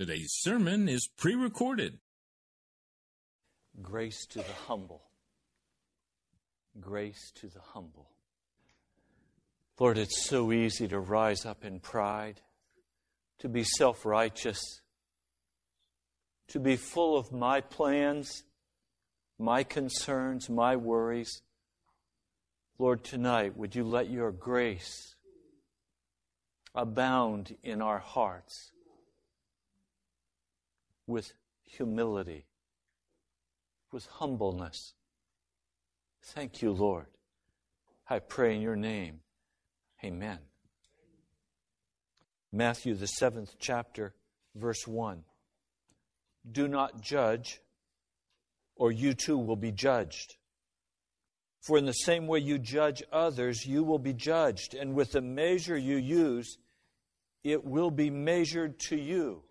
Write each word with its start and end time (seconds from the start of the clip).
Today's 0.00 0.32
sermon 0.32 0.88
is 0.88 1.10
pre 1.18 1.34
recorded. 1.34 1.98
Grace 3.82 4.24
to 4.30 4.38
the 4.38 4.54
humble. 4.66 5.02
Grace 6.80 7.30
to 7.34 7.48
the 7.48 7.60
humble. 7.60 8.08
Lord, 9.78 9.98
it's 9.98 10.26
so 10.26 10.52
easy 10.52 10.88
to 10.88 10.98
rise 10.98 11.44
up 11.44 11.66
in 11.66 11.80
pride, 11.80 12.40
to 13.40 13.48
be 13.50 13.62
self 13.62 14.06
righteous, 14.06 14.80
to 16.48 16.58
be 16.58 16.76
full 16.76 17.18
of 17.18 17.30
my 17.30 17.60
plans, 17.60 18.44
my 19.38 19.62
concerns, 19.62 20.48
my 20.48 20.76
worries. 20.76 21.42
Lord, 22.78 23.04
tonight, 23.04 23.54
would 23.54 23.74
you 23.74 23.84
let 23.84 24.08
your 24.08 24.32
grace 24.32 25.14
abound 26.74 27.54
in 27.62 27.82
our 27.82 27.98
hearts 27.98 28.72
with 31.10 31.32
humility, 31.64 32.46
with 33.92 34.06
humbleness. 34.06 34.94
Thank 36.22 36.62
you, 36.62 36.72
Lord. 36.72 37.06
I 38.08 38.18
pray 38.18 38.56
in 38.56 38.62
your 38.62 38.76
name. 38.76 39.20
Amen. 40.02 40.38
Matthew, 42.52 42.94
the 42.94 43.06
seventh 43.06 43.56
chapter, 43.58 44.14
verse 44.54 44.86
1. 44.86 45.22
Do 46.50 46.66
not 46.66 47.00
judge, 47.00 47.60
or 48.76 48.90
you 48.90 49.14
too 49.14 49.38
will 49.38 49.56
be 49.56 49.72
judged. 49.72 50.36
For 51.60 51.76
in 51.76 51.84
the 51.84 51.92
same 51.92 52.26
way 52.26 52.38
you 52.38 52.58
judge 52.58 53.02
others, 53.12 53.66
you 53.66 53.84
will 53.84 53.98
be 53.98 54.14
judged, 54.14 54.74
and 54.74 54.94
with 54.94 55.12
the 55.12 55.20
measure 55.20 55.76
you 55.76 55.96
use, 55.96 56.58
it 57.44 57.64
will 57.64 57.90
be 57.90 58.10
measured 58.10 58.78
to 58.88 58.96
you. 58.96 59.42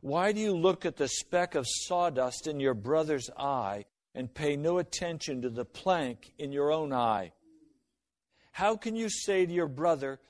Why 0.00 0.32
do 0.32 0.40
you 0.40 0.54
look 0.54 0.86
at 0.86 0.96
the 0.96 1.08
speck 1.08 1.54
of 1.54 1.66
sawdust 1.66 2.46
in 2.46 2.60
your 2.60 2.74
brother's 2.74 3.30
eye 3.36 3.86
and 4.14 4.32
pay 4.32 4.56
no 4.56 4.78
attention 4.78 5.42
to 5.42 5.50
the 5.50 5.64
plank 5.64 6.32
in 6.38 6.52
your 6.52 6.72
own 6.72 6.92
eye? 6.92 7.32
How 8.52 8.76
can 8.76 8.96
you 8.96 9.08
say 9.08 9.46
to 9.46 9.52
your 9.52 9.68
brother, 9.68 10.20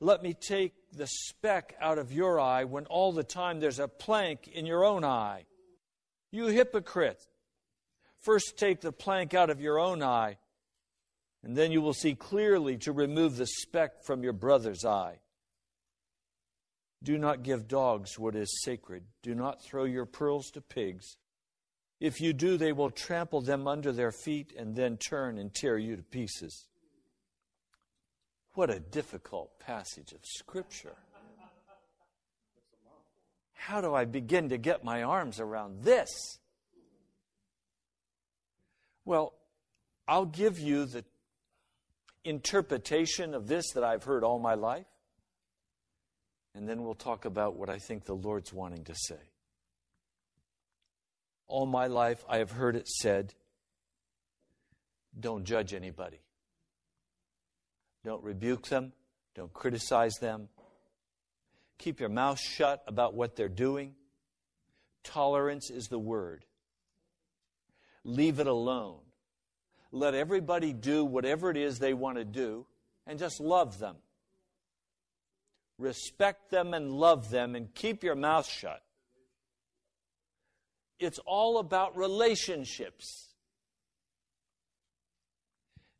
Let 0.00 0.22
me 0.22 0.34
take 0.34 0.74
the 0.92 1.06
speck 1.06 1.76
out 1.80 1.98
of 1.98 2.12
your 2.12 2.40
eye, 2.40 2.64
when 2.64 2.86
all 2.86 3.12
the 3.12 3.24
time 3.24 3.60
there's 3.60 3.78
a 3.78 3.88
plank 3.88 4.48
in 4.48 4.66
your 4.66 4.84
own 4.84 5.04
eye? 5.04 5.44
You 6.30 6.46
hypocrite! 6.46 7.26
First 8.20 8.58
take 8.58 8.80
the 8.80 8.92
plank 8.92 9.34
out 9.34 9.50
of 9.50 9.60
your 9.60 9.78
own 9.78 10.02
eye, 10.02 10.38
and 11.42 11.56
then 11.56 11.72
you 11.72 11.80
will 11.80 11.94
see 11.94 12.14
clearly 12.14 12.76
to 12.78 12.92
remove 12.92 13.36
the 13.36 13.46
speck 13.46 14.04
from 14.04 14.22
your 14.22 14.34
brother's 14.34 14.84
eye. 14.84 15.20
Do 17.02 17.16
not 17.16 17.42
give 17.42 17.66
dogs 17.66 18.18
what 18.18 18.34
is 18.34 18.62
sacred. 18.62 19.04
Do 19.22 19.34
not 19.34 19.62
throw 19.62 19.84
your 19.84 20.04
pearls 20.04 20.50
to 20.50 20.60
pigs. 20.60 21.16
If 21.98 22.20
you 22.20 22.32
do, 22.32 22.56
they 22.56 22.72
will 22.72 22.90
trample 22.90 23.40
them 23.40 23.66
under 23.66 23.92
their 23.92 24.12
feet 24.12 24.52
and 24.56 24.74
then 24.74 24.96
turn 24.96 25.38
and 25.38 25.52
tear 25.52 25.78
you 25.78 25.96
to 25.96 26.02
pieces. 26.02 26.66
What 28.54 28.70
a 28.70 28.80
difficult 28.80 29.58
passage 29.60 30.12
of 30.12 30.20
Scripture. 30.24 30.96
How 33.54 33.80
do 33.80 33.94
I 33.94 34.06
begin 34.06 34.48
to 34.48 34.58
get 34.58 34.82
my 34.82 35.02
arms 35.02 35.38
around 35.38 35.82
this? 35.82 36.08
Well, 39.04 39.34
I'll 40.08 40.26
give 40.26 40.58
you 40.58 40.86
the 40.86 41.04
interpretation 42.24 43.34
of 43.34 43.46
this 43.46 43.72
that 43.74 43.84
I've 43.84 44.04
heard 44.04 44.24
all 44.24 44.38
my 44.38 44.54
life, 44.54 44.86
and 46.54 46.68
then 46.68 46.82
we'll 46.82 46.94
talk 46.94 47.24
about 47.24 47.56
what 47.56 47.70
I 47.70 47.78
think 47.78 48.04
the 48.04 48.14
Lord's 48.14 48.52
wanting 48.52 48.84
to 48.84 48.94
say. 48.94 49.20
All 51.46 51.66
my 51.66 51.86
life, 51.86 52.24
I 52.28 52.38
have 52.38 52.50
heard 52.50 52.76
it 52.76 52.88
said 52.88 53.34
don't 55.18 55.44
judge 55.44 55.74
anybody, 55.74 56.20
don't 58.04 58.22
rebuke 58.22 58.68
them, 58.68 58.92
don't 59.34 59.52
criticize 59.52 60.14
them, 60.20 60.48
keep 61.78 61.98
your 61.98 62.08
mouth 62.08 62.38
shut 62.38 62.82
about 62.86 63.14
what 63.14 63.36
they're 63.36 63.48
doing. 63.48 63.94
Tolerance 65.02 65.70
is 65.70 65.88
the 65.88 65.98
word. 65.98 66.44
Leave 68.04 68.38
it 68.38 68.46
alone. 68.46 69.00
Let 69.92 70.14
everybody 70.14 70.72
do 70.72 71.04
whatever 71.04 71.50
it 71.50 71.56
is 71.56 71.78
they 71.78 71.94
want 71.94 72.18
to 72.18 72.24
do 72.24 72.66
and 73.06 73.18
just 73.18 73.40
love 73.40 73.78
them. 73.78 73.96
Respect 75.80 76.50
them 76.50 76.74
and 76.74 76.92
love 76.92 77.30
them 77.30 77.56
and 77.56 77.74
keep 77.74 78.04
your 78.04 78.14
mouth 78.14 78.46
shut. 78.46 78.82
It's 80.98 81.18
all 81.24 81.58
about 81.58 81.96
relationships. 81.96 83.28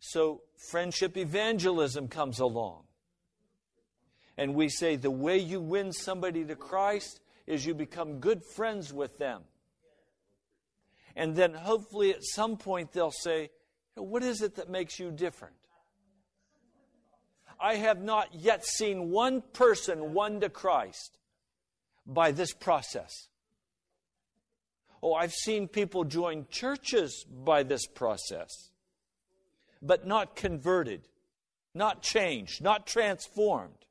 So, 0.01 0.43
friendship 0.57 1.17
evangelism 1.17 2.09
comes 2.09 2.41
along. 2.41 2.83
And 4.37 4.55
we 4.55 4.69
say 4.69 4.97
the 4.97 5.11
way 5.11 5.39
you 5.39 5.61
win 5.61 5.93
somebody 5.93 6.45
to 6.45 6.57
Christ 6.57 7.21
is 7.47 7.65
you 7.65 7.75
become 7.75 8.19
good 8.19 8.45
friends 8.45 8.93
with 8.93 9.17
them. 9.17 9.43
And 11.17 11.35
then 11.35 11.55
hopefully 11.55 12.11
at 12.11 12.23
some 12.23 12.59
point 12.59 12.93
they'll 12.93 13.11
say, 13.11 13.51
What 13.95 14.23
is 14.23 14.43
it 14.43 14.57
that 14.57 14.69
makes 14.69 14.99
you 14.99 15.11
different? 15.11 15.55
I 17.61 17.75
have 17.77 18.03
not 18.03 18.35
yet 18.35 18.65
seen 18.65 19.11
one 19.11 19.43
person 19.53 20.15
won 20.15 20.41
to 20.41 20.49
Christ 20.49 21.19
by 22.07 22.33
this 22.33 22.53
process. 22.53 23.29
Oh, 25.03 25.15
I've 25.15 25.33
seen 25.33 25.69
people 25.69 26.05
join 26.05 26.47
churches 26.51 27.25
by 27.29 27.63
this 27.63 27.87
process, 27.87 28.71
but 29.81 30.07
not 30.07 30.37
converted, 30.37 31.09
not 31.75 32.03
changed, 32.03 32.63
not 32.63 32.87
transformed. 32.87 33.87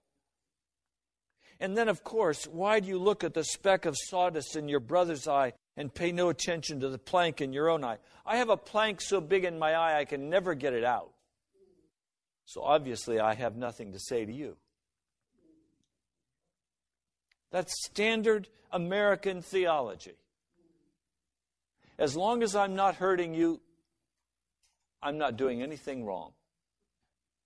And 1.59 1.75
then, 1.75 1.89
of 1.89 2.03
course, 2.03 2.45
why 2.45 2.79
do 2.79 2.87
you 2.87 2.97
look 2.97 3.23
at 3.23 3.33
the 3.33 3.43
speck 3.43 3.85
of 3.85 3.95
sawdust 3.97 4.55
in 4.55 4.69
your 4.69 4.79
brother's 4.79 5.27
eye 5.27 5.53
and 5.79 5.93
pay 5.93 6.11
no 6.11 6.27
attention 6.27 6.81
to 6.81 6.89
the 6.89 6.97
plank 6.97 7.39
in 7.39 7.53
your 7.53 7.69
own 7.69 7.85
eye. 7.85 7.97
I 8.25 8.35
have 8.35 8.49
a 8.49 8.57
plank 8.57 8.99
so 8.99 9.21
big 9.21 9.45
in 9.45 9.57
my 9.57 9.75
eye 9.75 9.97
I 9.97 10.03
can 10.03 10.29
never 10.29 10.53
get 10.53 10.73
it 10.73 10.83
out. 10.83 11.13
So 12.49 12.63
obviously, 12.63 13.19
I 13.19 13.35
have 13.35 13.55
nothing 13.55 13.91
to 13.91 13.99
say 13.99 14.25
to 14.25 14.33
you. 14.33 14.57
That's 17.51 17.71
standard 17.85 18.47
American 18.71 19.43
theology. 19.43 20.15
As 21.99 22.15
long 22.15 22.41
as 22.41 22.55
I'm 22.55 22.75
not 22.75 22.95
hurting 22.95 23.35
you, 23.35 23.61
I'm 24.99 25.19
not 25.19 25.37
doing 25.37 25.61
anything 25.61 26.03
wrong. 26.03 26.31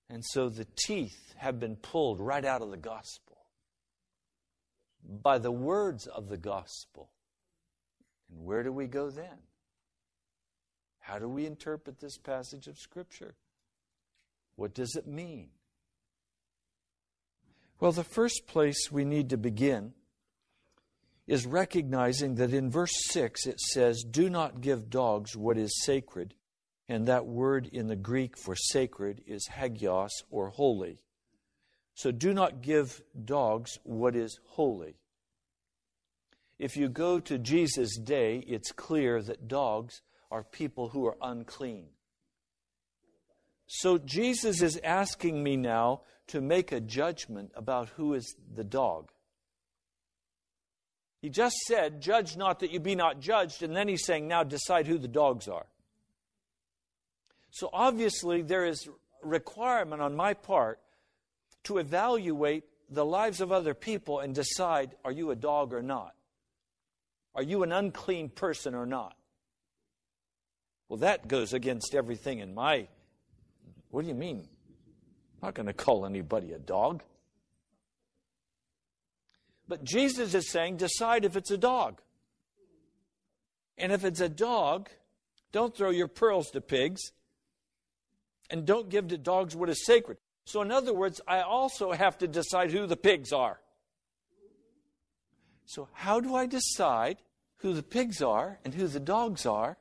And 0.10 0.24
so 0.24 0.48
the 0.48 0.68
teeth 0.78 1.34
have 1.36 1.60
been 1.60 1.76
pulled 1.76 2.22
right 2.22 2.46
out 2.46 2.62
of 2.62 2.72
the 2.72 2.78
gospel 2.78 3.40
by 5.04 5.38
the 5.38 5.52
words 5.52 6.08
of 6.08 6.30
the 6.30 6.38
gospel. 6.38 7.10
And 8.32 8.46
where 8.46 8.64
do 8.64 8.72
we 8.72 8.88
go 8.88 9.10
then? 9.10 9.40
How 11.02 11.20
do 11.20 11.28
we 11.28 11.46
interpret 11.46 12.00
this 12.00 12.18
passage 12.18 12.68
of 12.68 12.78
Scripture? 12.78 13.36
What 14.56 14.74
does 14.74 14.96
it 14.96 15.08
mean? 15.08 15.50
Well, 17.80 17.92
the 17.92 18.04
first 18.04 18.48
place 18.48 18.92
we 18.92 19.04
need 19.04 19.30
to 19.32 19.38
begin 19.38 19.94
is 21.28 21.46
recognizing 21.46 22.36
that 22.36 22.54
in 22.54 22.70
verse 22.70 22.94
6 23.10 23.46
it 23.46 23.60
says, 23.60 24.04
Do 24.04 24.30
not 24.30 24.62
give 24.62 24.90
dogs 24.90 25.36
what 25.36 25.58
is 25.58 25.84
sacred. 25.84 26.36
And 26.90 27.08
that 27.08 27.26
word 27.26 27.70
in 27.72 27.88
the 27.88 27.96
Greek 27.96 28.38
for 28.38 28.56
sacred 28.56 29.24
is 29.26 29.48
hagios 29.48 30.12
or 30.30 30.50
holy. 30.50 31.02
So 31.96 32.12
do 32.12 32.34
not 32.34 32.62
give 32.62 33.02
dogs 33.24 33.80
what 33.84 34.16
is 34.16 34.40
holy. 34.46 34.96
If 36.60 36.76
you 36.78 36.90
go 36.90 37.20
to 37.20 37.38
Jesus' 37.38 37.98
day, 37.98 38.38
it's 38.48 38.72
clear 38.72 39.22
that 39.22 39.48
dogs 39.48 40.02
are 40.30 40.44
people 40.44 40.90
who 40.90 41.06
are 41.06 41.18
unclean. 41.22 41.88
So 43.68 43.98
Jesus 43.98 44.62
is 44.62 44.80
asking 44.84 45.42
me 45.42 45.58
now 45.58 46.02
to 46.28 46.42
make 46.42 46.72
a 46.72 46.80
judgment 46.80 47.52
about 47.56 47.90
who 47.90 48.14
is 48.14 48.36
the 48.54 48.64
dog. 48.64 49.12
He 51.22 51.30
just 51.30 51.56
said, 51.68 52.02
Judge 52.02 52.36
not 52.36 52.60
that 52.60 52.72
you 52.72 52.80
be 52.80 52.96
not 52.96 53.20
judged, 53.20 53.64
and 53.64 53.76
then 53.76 53.88
he's 53.88 54.06
saying, 54.06 54.28
Now 54.28 54.44
decide 54.44 54.88
who 54.88 54.98
the 54.98 55.08
dogs 55.08 55.48
are. 55.48 55.66
So 57.52 57.70
obviously, 57.72 58.42
there 58.42 58.66
is 58.66 58.90
requirement 59.22 60.02
on 60.02 60.16
my 60.16 60.34
part 60.34 60.80
to 61.64 61.78
evaluate 61.78 62.66
the 62.90 63.06
lives 63.06 63.40
of 63.40 63.52
other 63.52 63.74
people 63.74 64.20
and 64.20 64.36
decide, 64.36 64.96
Are 65.06 65.12
you 65.12 65.32
a 65.32 65.36
dog 65.36 65.74
or 65.74 65.82
not? 65.82 66.14
Are 67.36 67.44
you 67.44 67.64
an 67.64 67.72
unclean 67.72 68.30
person 68.30 68.76
or 68.76 68.86
not? 68.86 69.16
Well, 70.90 71.00
that 71.00 71.28
goes 71.28 71.54
against 71.54 71.96
everything 71.96 72.40
in 72.40 72.54
my. 72.54 72.88
What 73.94 74.02
do 74.02 74.08
you 74.08 74.16
mean? 74.16 74.38
I'm 74.38 75.50
not 75.50 75.54
going 75.54 75.68
to 75.68 75.74
call 75.74 76.08
anybody 76.08 76.52
a 76.54 76.58
dog. 76.58 77.04
But 79.68 79.84
Jesus 79.84 80.34
is 80.34 80.50
saying, 80.50 80.78
decide 80.78 81.26
if 81.26 81.38
it's 81.38 81.52
a 81.52 81.60
dog. 81.60 82.02
And 83.78 83.92
if 83.92 84.04
it's 84.04 84.20
a 84.20 84.30
dog, 84.30 84.90
don't 85.52 85.78
throw 85.78 85.92
your 85.92 86.08
pearls 86.08 86.50
to 86.54 86.62
pigs. 86.62 87.12
And 88.50 88.66
don't 88.66 88.90
give 88.90 89.10
to 89.10 89.18
dogs 89.20 89.56
what 89.56 89.70
is 89.70 89.86
sacred. 89.86 90.18
So, 90.46 90.64
in 90.64 90.72
other 90.72 90.92
words, 90.92 91.22
I 91.28 91.42
also 91.42 91.92
have 91.92 92.18
to 92.18 92.28
decide 92.28 92.72
who 92.72 92.88
the 92.88 92.98
pigs 92.98 93.32
are. 93.32 93.60
So, 95.68 95.88
how 95.94 96.20
do 96.20 96.34
I 96.34 96.48
decide 96.48 97.20
who 97.58 97.76
the 97.76 97.84
pigs 97.84 98.24
are 98.24 98.58
and 98.66 98.74
who 98.74 98.88
the 98.88 99.00
dogs 99.00 99.46
are 99.46 99.78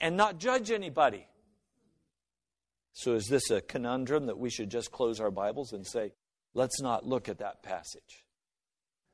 and 0.00 0.16
not 0.16 0.38
judge 0.38 0.70
anybody? 0.70 1.26
So, 2.98 3.14
is 3.14 3.28
this 3.28 3.52
a 3.52 3.60
conundrum 3.60 4.26
that 4.26 4.40
we 4.40 4.50
should 4.50 4.70
just 4.70 4.90
close 4.90 5.20
our 5.20 5.30
Bibles 5.30 5.72
and 5.72 5.86
say, 5.86 6.10
let's 6.52 6.80
not 6.80 7.06
look 7.06 7.28
at 7.28 7.38
that 7.38 7.62
passage? 7.62 8.24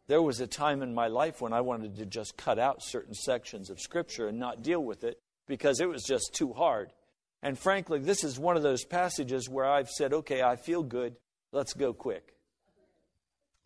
There 0.07 0.23
was 0.23 0.41
a 0.41 0.47
time 0.47 0.81
in 0.81 0.95
my 0.95 1.09
life 1.09 1.43
when 1.43 1.53
I 1.53 1.61
wanted 1.61 1.97
to 1.97 2.07
just 2.07 2.39
cut 2.39 2.59
out 2.59 2.83
certain 2.83 3.13
sections 3.13 3.69
of 3.69 3.79
Scripture 3.79 4.27
and 4.27 4.39
not 4.39 4.63
deal 4.63 4.83
with 4.83 5.05
it 5.05 5.21
because 5.47 5.81
it 5.81 5.89
was 5.91 6.03
just 6.03 6.33
too 6.33 6.55
hard. 6.55 6.95
And 7.43 7.59
frankly, 7.59 7.99
this 7.99 8.25
is 8.25 8.39
one 8.39 8.57
of 8.57 8.63
those 8.63 8.87
passages 8.87 9.51
where 9.51 9.67
I've 9.67 9.91
said, 9.91 10.15
okay, 10.15 10.41
I 10.41 10.57
feel 10.57 10.83
good. 10.83 11.17
Let's 11.53 11.75
go 11.75 11.93
quick. 11.93 12.37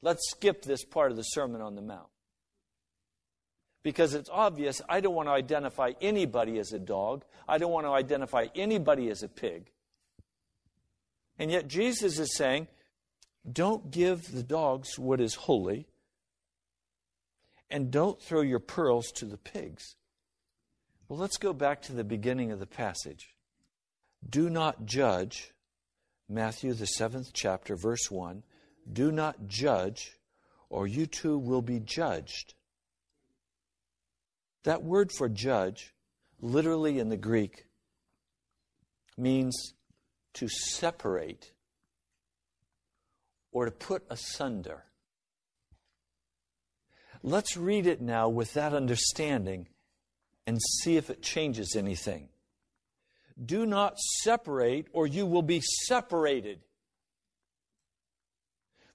Let's 0.02 0.30
skip 0.30 0.62
this 0.62 0.84
part 0.84 1.12
of 1.12 1.16
the 1.16 1.22
Sermon 1.22 1.60
on 1.60 1.76
the 1.76 1.82
Mount. 1.82 2.08
Because 3.84 4.14
it's 4.14 4.30
obvious 4.32 4.82
I 4.88 4.98
don't 5.00 5.14
want 5.14 5.28
to 5.28 5.32
identify 5.32 5.92
anybody 6.00 6.58
as 6.58 6.72
a 6.72 6.80
dog. 6.80 7.24
I 7.48 7.58
don't 7.58 7.70
want 7.70 7.86
to 7.86 7.92
identify 7.92 8.46
anybody 8.56 9.10
as 9.10 9.22
a 9.22 9.28
pig. 9.28 9.70
And 11.38 11.50
yet 11.50 11.68
Jesus 11.68 12.18
is 12.18 12.36
saying, 12.36 12.68
don't 13.50 13.90
give 13.90 14.32
the 14.32 14.42
dogs 14.42 14.98
what 14.98 15.20
is 15.20 15.34
holy, 15.34 15.86
and 17.70 17.90
don't 17.90 18.20
throw 18.20 18.40
your 18.40 18.58
pearls 18.58 19.10
to 19.12 19.24
the 19.24 19.36
pigs. 19.36 19.96
Well, 21.08 21.18
let's 21.18 21.38
go 21.38 21.52
back 21.52 21.82
to 21.82 21.92
the 21.92 22.04
beginning 22.04 22.50
of 22.50 22.58
the 22.58 22.66
passage. 22.66 23.34
Do 24.28 24.50
not 24.50 24.84
judge, 24.84 25.54
Matthew, 26.28 26.74
the 26.74 26.86
seventh 26.86 27.32
chapter, 27.32 27.76
verse 27.76 28.10
1. 28.10 28.42
Do 28.90 29.12
not 29.12 29.46
judge, 29.46 30.18
or 30.68 30.86
you 30.86 31.06
too 31.06 31.38
will 31.38 31.62
be 31.62 31.80
judged. 31.80 32.54
That 34.64 34.82
word 34.82 35.10
for 35.12 35.28
judge, 35.28 35.94
literally 36.40 36.98
in 36.98 37.08
the 37.08 37.16
Greek, 37.16 37.66
means 39.16 39.74
to 40.38 40.48
separate 40.48 41.52
or 43.50 43.64
to 43.64 43.70
put 43.70 44.04
asunder. 44.10 44.84
Let's 47.22 47.56
read 47.56 47.86
it 47.86 48.00
now 48.00 48.28
with 48.28 48.54
that 48.54 48.72
understanding 48.72 49.68
and 50.46 50.58
see 50.62 50.96
if 50.96 51.10
it 51.10 51.22
changes 51.22 51.74
anything. 51.76 52.28
Do 53.44 53.66
not 53.66 53.98
separate, 53.98 54.86
or 54.92 55.06
you 55.06 55.26
will 55.26 55.42
be 55.42 55.60
separated. 55.60 56.60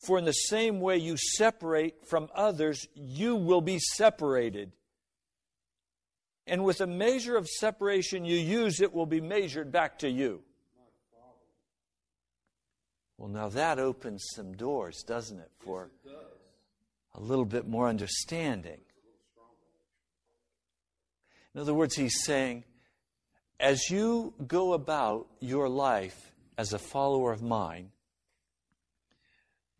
For 0.06 0.18
in 0.18 0.26
the 0.26 0.32
same 0.32 0.82
way 0.82 0.98
you 0.98 1.16
separate 1.18 2.06
from 2.06 2.30
others, 2.36 2.88
you 2.94 3.36
will 3.36 3.62
be 3.62 3.80
separated. 3.80 4.72
And 6.46 6.64
with 6.66 6.82
a 6.82 6.88
measure 6.88 7.38
of 7.38 7.48
separation 7.48 8.26
you 8.26 8.38
use, 8.38 8.82
it 8.82 8.94
will 8.94 9.06
be 9.06 9.22
measured 9.22 9.72
back 9.72 10.00
to 10.00 10.10
you. 10.10 10.44
Well, 13.18 13.30
now 13.30 13.50
that 13.50 13.80
opens 13.80 14.24
some 14.36 14.54
doors, 14.54 15.04
doesn't 15.04 15.40
it, 15.40 15.52
for 15.60 15.92
a 17.16 17.20
little 17.20 17.46
bit 17.46 17.68
more 17.68 17.88
understanding. 17.88 18.80
In 21.54 21.62
other 21.62 21.74
words, 21.74 21.96
he's 21.96 22.24
saying, 22.24 22.64
as 23.60 23.90
you 23.90 24.34
go 24.48 24.74
about 24.74 25.28
your 25.40 25.70
life 25.70 26.34
as 26.58 26.74
a 26.74 26.80
follower 26.80 27.32
of 27.32 27.44
mine, 27.44 27.92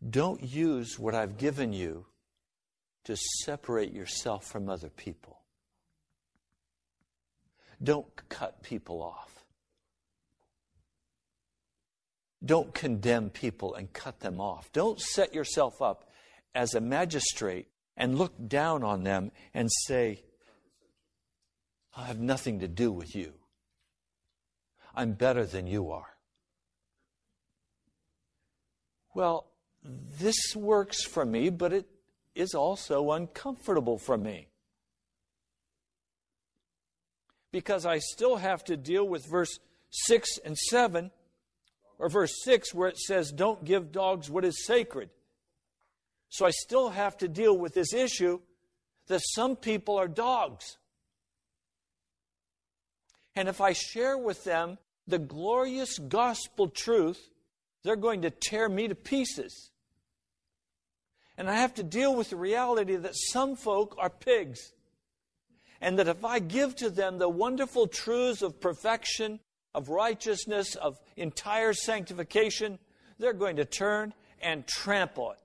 don't 0.08 0.44
use 0.44 1.00
what 1.00 1.16
I've 1.16 1.38
given 1.38 1.74
you 1.74 2.06
to 3.06 3.16
separate 3.44 3.94
yourself 3.94 4.46
from 4.46 4.70
other 4.70 4.90
people. 4.90 5.40
Don't 7.82 8.08
cut 8.30 8.62
people 8.64 9.02
off. 9.02 9.33
Don't 12.46 12.74
condemn 12.74 13.30
people 13.30 13.74
and 13.76 13.92
cut 13.94 14.20
them 14.20 14.42
off. 14.42 14.72
Don't 14.74 15.00
set 15.00 15.34
yourself 15.34 15.82
up 15.82 16.10
as 16.54 16.74
a 16.74 16.82
magistrate 16.82 17.68
and 17.96 18.18
look 18.18 18.34
down 18.48 18.84
on 18.84 19.04
them 19.04 19.32
and 19.54 19.70
say, 19.72 20.24
I 21.96 22.06
have 22.06 22.20
nothing 22.20 22.60
to 22.60 22.68
do 22.68 22.92
with 22.92 23.16
you. 23.16 23.34
I'm 24.96 25.14
better 25.14 25.46
than 25.46 25.68
you 25.68 25.92
are. 25.92 26.18
Well, 29.14 29.48
this 29.84 30.56
works 30.56 31.04
for 31.04 31.26
me, 31.26 31.50
but 31.50 31.72
it 31.72 31.88
is 32.36 32.54
also 32.54 33.12
uncomfortable 33.12 33.98
for 33.98 34.18
me. 34.18 34.48
Because 37.52 37.86
I 37.86 38.00
still 38.00 38.38
have 38.38 38.64
to 38.66 38.76
deal 38.76 39.08
with 39.08 39.30
verse 39.30 39.60
6 39.92 40.40
and 40.44 40.58
7 40.58 41.12
or 42.00 42.10
verse 42.10 42.34
6 42.44 42.74
where 42.74 42.90
it 42.90 42.98
says, 42.98 43.32
Don't 43.32 43.64
give 43.64 43.92
dogs 43.92 44.30
what 44.30 44.46
is 44.46 44.66
sacred. 44.66 45.10
So 46.30 46.46
I 46.46 46.52
still 46.52 46.90
have 46.90 47.18
to 47.18 47.28
deal 47.28 47.58
with 47.58 47.74
this 47.74 47.94
issue 47.94 48.40
that 49.08 49.22
some 49.24 49.56
people 49.56 49.98
are 49.98 50.08
dogs. 50.08 50.78
And 53.36 53.48
if 53.48 53.62
I 53.62 53.74
share 53.74 54.18
with 54.18 54.44
them 54.44 54.78
the 55.08 55.20
glorious 55.20 55.98
gospel 55.98 56.70
truth, 56.70 57.30
they're 57.84 57.96
going 57.96 58.22
to 58.22 58.30
tear 58.30 58.70
me 58.70 58.88
to 58.88 58.96
pieces. 58.96 59.72
And 61.38 61.50
I 61.50 61.56
have 61.56 61.74
to 61.76 61.84
deal 61.84 62.16
with 62.16 62.30
the 62.30 62.36
reality 62.36 62.96
that 62.96 63.16
some 63.16 63.56
folk 63.56 63.96
are 64.00 64.10
pigs. 64.10 64.74
And 65.82 66.00
that 66.00 66.08
if 66.08 66.24
I 66.24 66.40
give 66.40 66.76
to 66.78 66.90
them 66.90 67.18
the 67.18 67.28
wonderful 67.28 67.88
truths 67.88 68.42
of 68.42 68.62
perfection 68.62 69.40
of 69.74 69.90
righteousness, 69.90 70.76
of 70.76 71.00
entire 71.16 71.74
sanctification, 71.74 72.80
they're 73.20 73.34
going 73.34 73.58
to 73.58 73.66
turn 73.66 74.14
and 74.42 74.68
trample 74.68 75.32
it. 75.32 75.40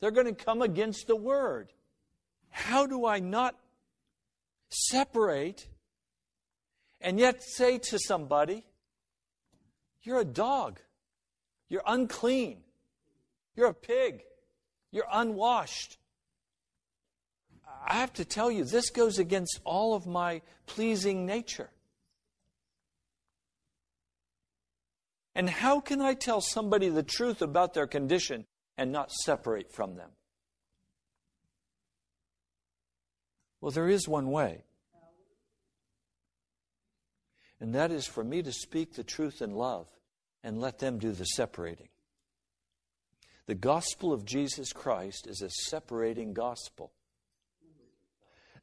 They're 0.00 0.10
going 0.10 0.34
to 0.34 0.44
come 0.44 0.62
against 0.62 1.06
the 1.06 1.16
Word. 1.16 1.72
How 2.50 2.86
do 2.86 3.06
I 3.06 3.20
not 3.20 3.54
separate 4.70 5.68
and 7.00 7.18
yet 7.18 7.42
say 7.42 7.78
to 7.78 7.98
somebody, 7.98 8.64
You're 10.02 10.20
a 10.20 10.24
dog, 10.24 10.80
you're 11.68 11.82
unclean, 11.86 12.58
you're 13.56 13.68
a 13.68 13.74
pig, 13.74 14.22
you're 14.90 15.08
unwashed? 15.12 15.98
I 17.86 17.94
have 17.94 18.12
to 18.14 18.24
tell 18.24 18.50
you, 18.50 18.64
this 18.64 18.90
goes 18.90 19.18
against 19.18 19.60
all 19.64 19.94
of 19.94 20.06
my 20.06 20.42
pleasing 20.66 21.26
nature. 21.26 21.70
And 25.40 25.48
how 25.48 25.80
can 25.80 26.02
I 26.02 26.12
tell 26.12 26.42
somebody 26.42 26.90
the 26.90 27.02
truth 27.02 27.40
about 27.40 27.72
their 27.72 27.86
condition 27.86 28.44
and 28.76 28.92
not 28.92 29.10
separate 29.10 29.72
from 29.72 29.96
them? 29.96 30.10
Well, 33.62 33.70
there 33.70 33.88
is 33.88 34.06
one 34.06 34.30
way. 34.30 34.64
And 37.58 37.74
that 37.74 37.90
is 37.90 38.06
for 38.06 38.22
me 38.22 38.42
to 38.42 38.52
speak 38.52 38.92
the 38.92 39.02
truth 39.02 39.40
in 39.40 39.52
love 39.52 39.86
and 40.44 40.60
let 40.60 40.78
them 40.78 40.98
do 40.98 41.10
the 41.10 41.24
separating. 41.24 41.88
The 43.46 43.54
gospel 43.54 44.12
of 44.12 44.26
Jesus 44.26 44.74
Christ 44.74 45.26
is 45.26 45.40
a 45.40 45.48
separating 45.70 46.34
gospel. 46.34 46.92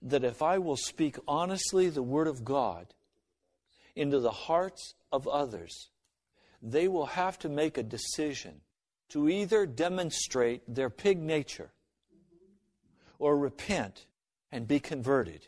That 0.04 0.24
if 0.24 0.44
I 0.44 0.60
will 0.60 0.78
speak 0.78 1.18
honestly 1.28 1.90
the 1.90 2.04
Word 2.04 2.28
of 2.28 2.46
God 2.46 2.94
into 3.96 4.20
the 4.20 4.30
hearts 4.30 4.94
of 5.12 5.28
others, 5.28 5.90
they 6.62 6.88
will 6.88 7.06
have 7.06 7.38
to 7.40 7.50
make 7.50 7.78
a 7.78 7.84
decision 7.84 8.62
to 9.10 9.30
either 9.30 9.66
demonstrate 9.66 10.62
their 10.68 10.90
pig 10.90 11.20
nature 11.20 11.72
or 13.20 13.38
repent 13.38 14.06
and 14.52 14.68
be 14.68 14.80
converted 14.80 15.48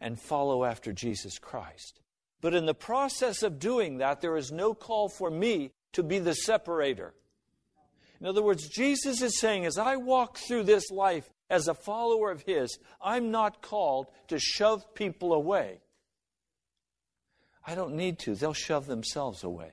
and 0.00 0.20
follow 0.20 0.64
after 0.64 0.92
Jesus 0.92 1.38
Christ. 1.38 2.00
But 2.40 2.54
in 2.54 2.66
the 2.66 2.74
process 2.74 3.42
of 3.42 3.58
doing 3.58 3.98
that, 3.98 4.20
there 4.20 4.36
is 4.36 4.50
no 4.50 4.74
call 4.74 5.08
for 5.08 5.30
me 5.30 5.72
to 5.92 6.02
be 6.02 6.18
the 6.18 6.34
separator. 6.34 7.14
In 8.20 8.26
other 8.26 8.42
words, 8.42 8.68
Jesus 8.68 9.20
is 9.20 9.38
saying, 9.38 9.66
as 9.66 9.78
I 9.78 9.96
walk 9.96 10.38
through 10.38 10.64
this 10.64 10.90
life 10.90 11.28
as 11.50 11.68
a 11.68 11.74
follower 11.74 12.30
of 12.30 12.42
His, 12.42 12.78
I'm 13.00 13.30
not 13.30 13.62
called 13.62 14.06
to 14.28 14.38
shove 14.38 14.94
people 14.94 15.32
away. 15.32 15.80
I 17.66 17.74
don't 17.74 17.94
need 17.94 18.18
to, 18.20 18.34
they'll 18.34 18.52
shove 18.52 18.86
themselves 18.86 19.44
away. 19.44 19.72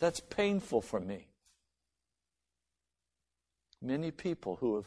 That's 0.00 0.20
painful 0.20 0.80
for 0.80 0.98
me. 0.98 1.28
Many 3.82 4.10
people 4.10 4.56
who 4.56 4.76
have 4.76 4.86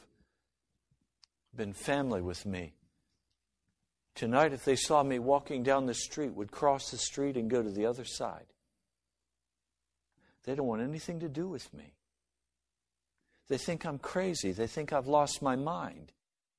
been 1.56 1.74
family 1.74 2.22
with 2.22 2.46
me 2.46 2.74
tonight, 4.16 4.54
if 4.54 4.66
they 4.66 4.76
saw 4.76 5.04
me 5.04 5.20
walking 5.20 5.64
down 5.64 5.86
the 5.86 5.94
street, 5.94 6.34
would 6.34 6.52
cross 6.52 6.92
the 6.92 6.98
street 6.98 7.38
and 7.38 7.50
go 7.50 7.62
to 7.64 7.70
the 7.70 7.86
other 7.86 8.06
side. 8.06 8.46
They 10.44 10.56
don't 10.56 10.68
want 10.68 10.82
anything 10.82 11.20
to 11.22 11.30
do 11.30 11.48
with 11.48 11.74
me. 11.74 11.94
They 13.50 13.58
think 13.58 13.86
I'm 13.86 14.00
crazy. 14.00 14.52
They 14.52 14.68
think 14.68 14.94
I've 14.94 15.08
lost 15.08 15.42
my 15.42 15.56
mind 15.56 16.12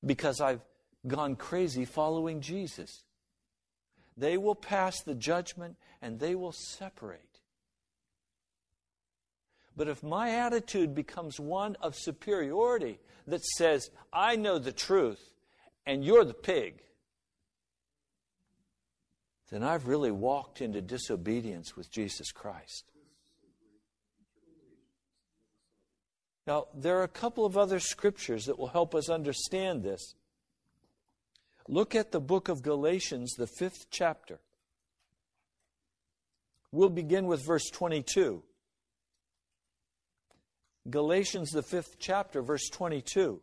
because 0.05 0.39
I've 0.39 0.61
gone 1.07 1.35
crazy 1.35 1.85
following 1.85 2.41
Jesus. 2.41 3.03
They 4.17 4.37
will 4.37 4.55
pass 4.55 5.01
the 5.01 5.15
judgment 5.15 5.75
and 6.01 6.19
they 6.19 6.35
will 6.35 6.53
separate. 6.53 7.34
But 9.75 9.87
if 9.87 10.03
my 10.03 10.31
attitude 10.31 10.95
becomes 10.95 11.39
one 11.39 11.75
of 11.81 11.95
superiority 11.95 12.99
that 13.27 13.43
says, 13.43 13.89
I 14.13 14.35
know 14.35 14.57
the 14.57 14.71
truth 14.71 15.33
and 15.85 16.03
you're 16.03 16.23
the 16.23 16.33
pig, 16.33 16.81
then 19.49 19.63
I've 19.63 19.87
really 19.87 20.11
walked 20.11 20.61
into 20.61 20.81
disobedience 20.81 21.75
with 21.75 21.91
Jesus 21.91 22.31
Christ. 22.31 22.85
Now, 26.47 26.67
there 26.75 26.99
are 26.99 27.03
a 27.03 27.07
couple 27.07 27.45
of 27.45 27.57
other 27.57 27.79
scriptures 27.79 28.45
that 28.45 28.59
will 28.59 28.67
help 28.67 28.93
us 28.93 29.09
understand 29.09 29.83
this. 29.83 30.13
Look 31.67 31.95
at 31.95 32.11
the 32.11 32.19
book 32.19 32.49
of 32.49 32.61
Galatians, 32.61 33.33
the 33.33 33.47
fifth 33.47 33.87
chapter. 33.89 34.39
We'll 36.71 36.89
begin 36.89 37.25
with 37.25 37.45
verse 37.45 37.69
22. 37.71 38.43
Galatians, 40.89 41.51
the 41.51 41.63
fifth 41.63 41.97
chapter, 41.99 42.41
verse 42.41 42.69
22. 42.69 43.41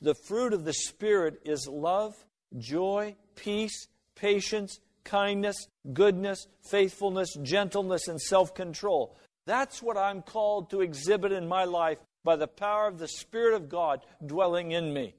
The 0.00 0.14
fruit 0.14 0.52
of 0.52 0.64
the 0.64 0.72
Spirit 0.72 1.40
is 1.44 1.68
love, 1.68 2.14
joy, 2.58 3.16
peace, 3.36 3.88
patience, 4.14 4.80
kindness, 5.04 5.68
goodness, 5.92 6.46
faithfulness, 6.62 7.36
gentleness, 7.42 8.08
and 8.08 8.20
self 8.20 8.54
control. 8.54 9.16
That's 9.46 9.82
what 9.82 9.96
I'm 9.96 10.22
called 10.22 10.70
to 10.70 10.80
exhibit 10.80 11.32
in 11.32 11.46
my 11.46 11.64
life 11.64 11.98
by 12.24 12.36
the 12.36 12.48
power 12.48 12.86
of 12.86 12.98
the 12.98 13.08
Spirit 13.08 13.54
of 13.54 13.68
God 13.68 14.00
dwelling 14.24 14.72
in 14.72 14.92
me. 14.92 15.14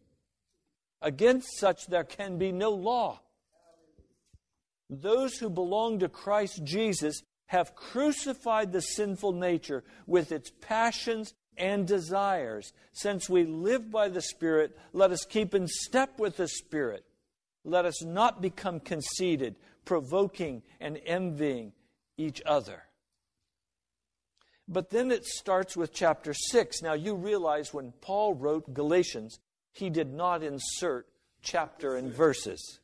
Against 1.01 1.57
such 1.57 1.87
there 1.87 2.05
can 2.05 2.37
be 2.37 2.51
no 2.51 2.71
law. 2.71 3.19
Those 4.89 5.35
who 5.35 5.49
belong 5.49 5.99
to 5.99 6.09
Christ 6.09 6.61
Jesus 6.63 7.21
have 7.47 7.75
crucified 7.75 8.71
the 8.71 8.81
sinful 8.81 9.33
nature 9.33 9.83
with 10.07 10.31
its 10.31 10.51
passions 10.61 11.33
and 11.57 11.87
desires. 11.87 12.73
Since 12.91 13.29
we 13.29 13.45
live 13.45 13.91
by 13.91 14.09
the 14.09 14.21
Spirit, 14.21 14.77
let 14.91 15.11
us 15.11 15.25
keep 15.25 15.53
in 15.53 15.67
step 15.67 16.19
with 16.19 16.37
the 16.37 16.47
Spirit. 16.47 17.05
Let 17.63 17.85
us 17.85 18.03
not 18.03 18.41
become 18.41 18.79
conceited, 18.79 19.55
provoking 19.85 20.63
and 20.79 20.99
envying 21.05 21.73
each 22.17 22.41
other. 22.45 22.83
But 24.67 24.89
then 24.89 25.11
it 25.11 25.25
starts 25.25 25.75
with 25.75 25.93
chapter 25.93 26.33
6. 26.33 26.81
Now 26.81 26.93
you 26.93 27.15
realize 27.15 27.73
when 27.73 27.93
Paul 28.01 28.33
wrote 28.33 28.73
Galatians, 28.73 29.39
he 29.71 29.89
did 29.89 30.13
not 30.13 30.43
insert 30.43 31.07
chapter 31.41 31.97
and 31.97 32.13
verses. 32.13 32.79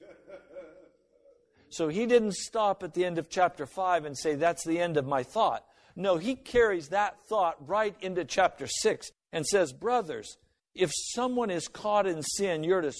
So 1.69 1.87
he 1.87 2.05
didn't 2.05 2.33
stop 2.33 2.83
at 2.83 2.93
the 2.93 3.05
end 3.05 3.17
of 3.17 3.29
chapter 3.29 3.65
5 3.65 4.05
and 4.05 4.17
say, 4.17 4.35
That's 4.35 4.65
the 4.65 4.79
end 4.79 4.97
of 4.97 5.05
my 5.05 5.23
thought. 5.23 5.63
No, 5.99 6.15
he 6.15 6.35
carries 6.35 6.89
that 6.89 7.17
thought 7.27 7.57
right 7.67 7.93
into 7.99 8.23
chapter 8.23 8.67
6 8.67 9.11
and 9.33 9.45
says, 9.45 9.73
Brothers, 9.73 10.37
if 10.73 10.91
someone 10.95 11.49
is 11.49 11.67
caught 11.67 12.07
in 12.07 12.23
sin, 12.23 12.63
you're 12.63 12.79
to, 12.79 12.93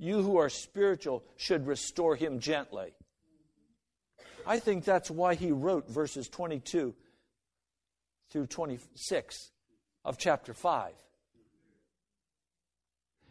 you 0.00 0.22
who 0.22 0.38
are 0.38 0.48
spiritual 0.48 1.22
should 1.36 1.68
restore 1.68 2.16
him 2.16 2.40
gently. 2.40 2.94
I 4.44 4.58
think 4.58 4.84
that's 4.84 5.08
why 5.08 5.36
he 5.36 5.52
wrote 5.52 5.88
verses 5.88 6.28
22 6.28 6.92
through 8.30 8.46
26 8.48 9.50
of 10.04 10.18
chapter 10.18 10.52
5. 10.52 10.94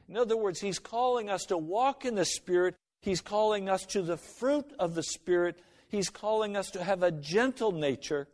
In 0.08 0.16
other 0.16 0.38
words, 0.38 0.62
he's 0.62 0.80
calling 0.80 1.30
us 1.30 1.44
to 1.48 1.58
walk 1.58 2.06
in 2.06 2.16
the 2.16 2.24
Spirit. 2.24 2.76
He's 3.02 3.20
calling 3.20 3.68
us 3.68 3.86
to 3.88 4.04
the 4.04 4.16
fruit 4.16 4.72
of 4.80 4.96
the 4.96 5.04
Spirit. 5.04 5.60
He's 5.90 6.10
calling 6.10 6.56
us 6.56 6.72
to 6.72 6.82
have 6.82 7.04
a 7.04 7.12
gentle 7.12 7.74
nature, 7.74 8.30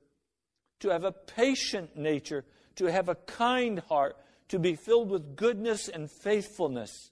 to 0.80 0.90
have 0.90 1.04
a 1.04 1.12
patient 1.12 1.98
nature, 1.98 2.46
to 2.76 2.86
have 2.86 3.10
a 3.10 3.16
kind 3.16 3.80
heart, 3.80 4.18
to 4.50 4.60
be 4.60 4.76
filled 4.76 5.10
with 5.10 5.36
goodness 5.36 5.88
and 5.88 6.10
faithfulness. 6.10 7.12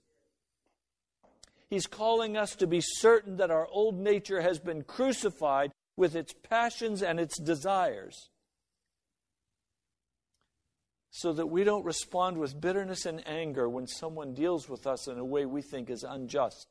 He's 1.69 1.88
calling 1.88 2.38
us 2.38 2.55
to 2.57 2.67
be 2.67 2.81
certain 2.81 3.38
that 3.38 3.51
our 3.51 3.67
old 3.67 4.00
nature 4.00 4.41
has 4.41 4.60
been 4.60 4.84
crucified 4.84 5.72
with 5.98 6.15
its 6.15 6.34
passions 6.34 7.01
and 7.01 7.19
its 7.19 7.39
desires 7.39 8.29
so 11.10 11.32
that 11.32 11.47
we 11.47 11.63
don't 11.63 11.86
respond 11.86 12.38
with 12.38 12.60
bitterness 12.60 13.06
and 13.06 13.25
anger 13.25 13.69
when 13.69 13.88
someone 13.88 14.34
deals 14.34 14.67
with 14.67 14.86
us 14.86 15.08
in 15.08 15.17
a 15.17 15.23
way 15.23 15.45
we 15.45 15.62
think 15.62 15.89
is 15.89 16.04
unjust. 16.04 16.67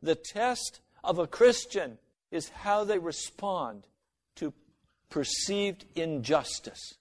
The 0.00 0.14
test 0.14 0.80
of 1.02 1.18
a 1.18 1.26
Christian 1.26 1.98
is 2.30 2.50
how 2.50 2.84
they 2.84 3.00
respond 3.00 3.88
to 4.36 4.52
perceived 5.10 5.84
injustice. 5.94 6.94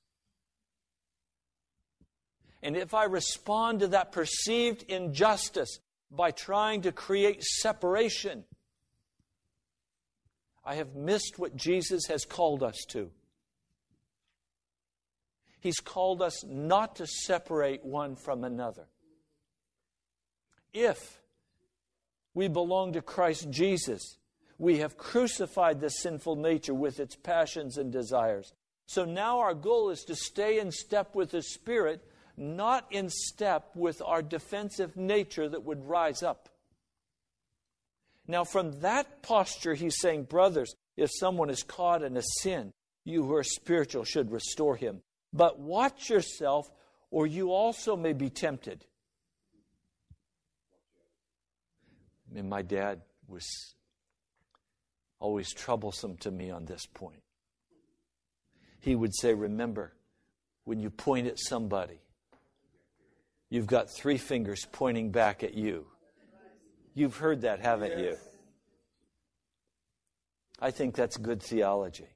And 2.62 2.76
if 2.76 2.94
I 2.94 3.04
respond 3.04 3.82
to 3.82 3.88
that 3.90 4.12
perceived 4.12 4.84
injustice 4.84 5.80
by 6.10 6.32
trying 6.32 6.82
to 6.82 6.92
create 6.92 7.44
separation, 7.44 8.44
I 10.66 10.76
have 10.76 10.96
missed 10.96 11.38
what 11.38 11.56
Jesus 11.56 12.08
has 12.08 12.26
called 12.26 12.64
us 12.64 12.84
to. 12.90 13.12
He's 15.60 15.80
called 15.80 16.22
us 16.22 16.44
not 16.44 16.96
to 16.98 17.08
separate 17.08 17.86
one 17.86 18.16
from 18.16 18.44
another. 18.44 18.88
If 20.74 21.22
we 22.34 22.48
belong 22.48 22.94
to 22.94 23.02
Christ 23.02 23.50
Jesus, 23.50 24.18
we 24.58 24.78
have 24.78 24.98
crucified 24.98 25.80
the 25.80 25.90
sinful 25.90 26.36
nature 26.36 26.74
with 26.74 27.00
its 27.00 27.16
passions 27.16 27.78
and 27.78 27.92
desires. 27.92 28.54
So 28.88 29.06
now 29.06 29.40
our 29.40 29.54
goal 29.54 29.90
is 29.90 30.04
to 30.06 30.16
stay 30.16 30.60
in 30.60 30.72
step 30.72 31.16
with 31.16 31.32
the 31.32 31.42
Spirit, 31.42 32.04
not 32.38 32.86
in 32.92 33.10
step 33.10 33.72
with 33.76 34.02
our 34.06 34.22
defensive 34.22 34.96
nature 34.96 35.50
that 35.50 35.64
would 35.64 35.88
rise 35.88 36.24
up. 36.24 36.50
Now, 38.28 38.44
from 38.44 38.80
that 38.82 39.22
posture, 39.22 39.76
he's 39.76 40.00
saying, 40.00 40.24
Brothers, 40.24 40.76
if 40.98 41.12
someone 41.14 41.50
is 41.50 41.64
caught 41.64 42.02
in 42.02 42.18
a 42.18 42.24
sin, 42.42 42.74
you 43.04 43.24
who 43.24 43.36
are 43.36 43.44
spiritual 43.44 44.04
should 44.04 44.32
restore 44.32 44.76
him 44.76 45.02
but 45.36 45.60
watch 45.60 46.10
yourself, 46.10 46.72
or 47.12 47.28
you 47.28 47.52
also 47.52 47.96
may 47.98 48.14
be 48.14 48.30
tempted. 48.30 48.86
Mean, 52.32 52.50
my 52.50 52.62
dad 52.62 53.02
was 53.28 53.75
always 55.20 55.54
troublesome 55.54 56.18
to 56.18 56.32
me 56.32 56.50
on 56.50 56.66
this 56.66 56.86
point. 56.86 57.22
He 58.80 58.96
would 58.96 59.16
say, 59.16 59.34
Remember, 59.34 59.94
when 60.66 60.80
you 60.80 60.90
point 60.90 61.28
at 61.28 61.40
somebody, 61.40 62.00
you've 63.50 63.68
got 63.68 63.90
three 63.90 64.18
fingers 64.18 64.66
pointing 64.72 65.12
back 65.12 65.44
at 65.44 65.54
you. 65.54 65.88
You've 66.94 67.18
heard 67.18 67.42
that, 67.42 67.60
haven't 67.60 68.00
you? 68.00 68.16
I 70.60 70.72
think 70.72 70.96
that's 70.96 71.18
good 71.18 71.44
theology 71.44 72.08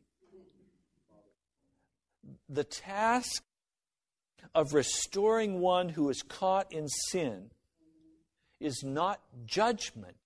the 2.48 2.64
task 2.64 3.44
of 4.56 4.74
restoring 4.74 5.60
one 5.60 5.90
who 5.90 6.10
is 6.10 6.22
caught 6.24 6.72
in 6.72 6.88
sin 6.88 7.52
is 8.60 8.84
not 8.84 9.22
judgment. 9.46 10.18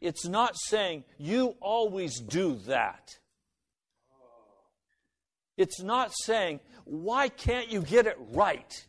It's 0.00 0.26
not 0.26 0.56
saying, 0.56 1.04
you 1.18 1.56
always 1.60 2.20
do 2.20 2.56
that. 2.66 3.10
It's 5.56 5.82
not 5.82 6.12
saying, 6.24 6.60
why 6.84 7.28
can't 7.28 7.70
you 7.70 7.82
get 7.82 8.06
it 8.06 8.16
right? 8.32 8.86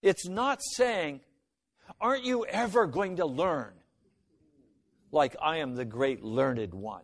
It's 0.00 0.26
not 0.26 0.60
saying, 0.62 1.20
aren't 2.00 2.24
you 2.24 2.46
ever 2.46 2.86
going 2.86 3.16
to 3.16 3.26
learn? 3.26 3.72
Like 5.10 5.36
I 5.42 5.58
am 5.58 5.74
the 5.74 5.84
great 5.84 6.22
learned 6.22 6.72
one 6.72 7.02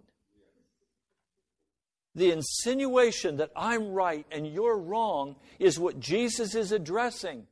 the 2.18 2.32
insinuation 2.32 3.36
that 3.36 3.50
I'm 3.56 3.92
right 3.92 4.26
and 4.30 4.46
you're 4.46 4.76
wrong 4.76 5.36
is 5.58 5.78
what 5.78 6.00
Jesus 6.00 6.54
is 6.54 6.72
addressing. 6.72 7.46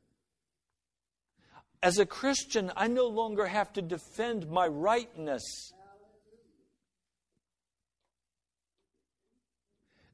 As 1.82 1.98
a 1.98 2.06
Christian, 2.06 2.72
I 2.76 2.88
no 2.88 3.06
longer 3.06 3.46
have 3.46 3.72
to 3.74 3.82
defend 3.82 4.48
my 4.50 4.66
rightness. 4.66 5.72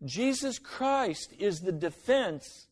Jesus 0.05 0.59
Christ 0.59 1.33
is 1.39 1.61
the 1.61 1.73
defense 1.73 2.67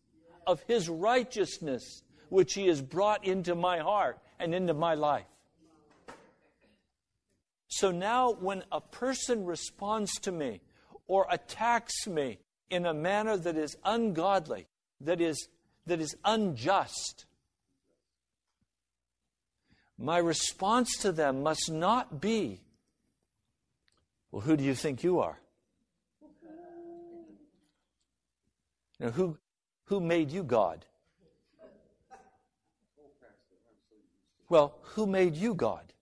of 0.47 0.63
his 0.65 0.89
righteousness, 0.89 2.03
which 2.29 2.55
he 2.55 2.67
has 2.67 2.83
brought 2.83 3.25
into 3.25 3.55
my 3.55 3.79
heart 3.79 4.19
and 4.39 4.55
into 4.55 4.75
my 4.75 4.95
life. 4.95 5.27
So 7.69 7.93
now, 7.93 8.33
when 8.33 8.65
a 8.73 8.81
person 8.81 9.45
responds 9.45 10.13
to 10.21 10.33
me, 10.33 10.61
or 11.07 11.27
attacks 11.31 12.07
me 12.07 12.39
in 12.69 12.87
a 12.87 12.95
manner 12.95 13.37
that 13.37 13.57
is 13.57 13.77
ungodly, 13.85 14.67
that 15.01 15.21
is, 15.21 15.49
that 15.87 16.01
is 16.01 16.17
unjust, 16.25 17.27
my 20.01 20.17
response 20.17 20.97
to 21.03 21.13
them 21.13 21.43
must 21.43 21.71
not 21.71 22.21
be, 22.21 22.61
Well, 24.33 24.41
who 24.41 24.57
do 24.57 24.65
you 24.65 24.75
think 24.75 25.05
you 25.05 25.21
are? 25.21 25.39
Who, 29.15 29.39
who 29.85 30.01
made 30.01 30.31
you 30.31 30.43
God? 30.43 30.85
Well, 34.49 34.75
who 34.83 35.07
made 35.07 35.37
you 35.37 35.55
God? 35.55 35.93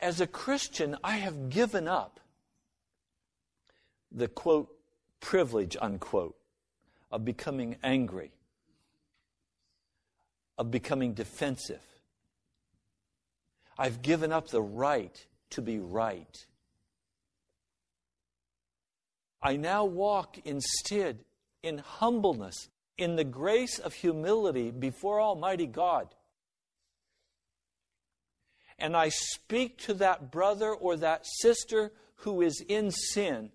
As 0.00 0.20
a 0.20 0.26
Christian, 0.26 0.96
I 1.02 1.16
have 1.16 1.50
given 1.50 1.86
up 1.86 2.20
the 4.10 4.28
quote, 4.28 4.74
privilege, 5.20 5.76
unquote, 5.80 6.36
of 7.10 7.24
becoming 7.24 7.76
angry, 7.82 8.32
of 10.58 10.70
becoming 10.70 11.14
defensive. 11.14 11.80
I've 13.78 14.02
given 14.02 14.32
up 14.32 14.48
the 14.48 14.60
right 14.60 15.24
to 15.50 15.62
be 15.62 15.78
right. 15.78 16.36
I 19.40 19.56
now 19.56 19.84
walk 19.84 20.36
instead 20.44 21.20
in 21.62 21.78
humbleness, 21.78 22.68
in 22.96 23.14
the 23.14 23.24
grace 23.24 23.78
of 23.78 23.94
humility 23.94 24.72
before 24.72 25.20
Almighty 25.20 25.66
God. 25.66 26.08
And 28.80 28.96
I 28.96 29.10
speak 29.10 29.78
to 29.82 29.94
that 29.94 30.32
brother 30.32 30.72
or 30.72 30.96
that 30.96 31.24
sister 31.24 31.92
who 32.16 32.42
is 32.42 32.64
in 32.68 32.90
sin 32.90 33.50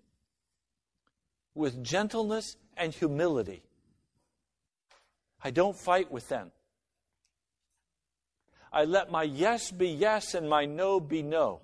with 1.54 1.84
gentleness 1.84 2.56
and 2.76 2.94
humility. 2.94 3.62
I 5.42 5.50
don't 5.50 5.76
fight 5.76 6.10
with 6.10 6.28
them. 6.28 6.50
I 8.74 8.84
let 8.84 9.08
my 9.08 9.22
yes 9.22 9.70
be 9.70 9.88
yes 9.88 10.34
and 10.34 10.50
my 10.50 10.64
no 10.66 10.98
be 10.98 11.22
no. 11.22 11.60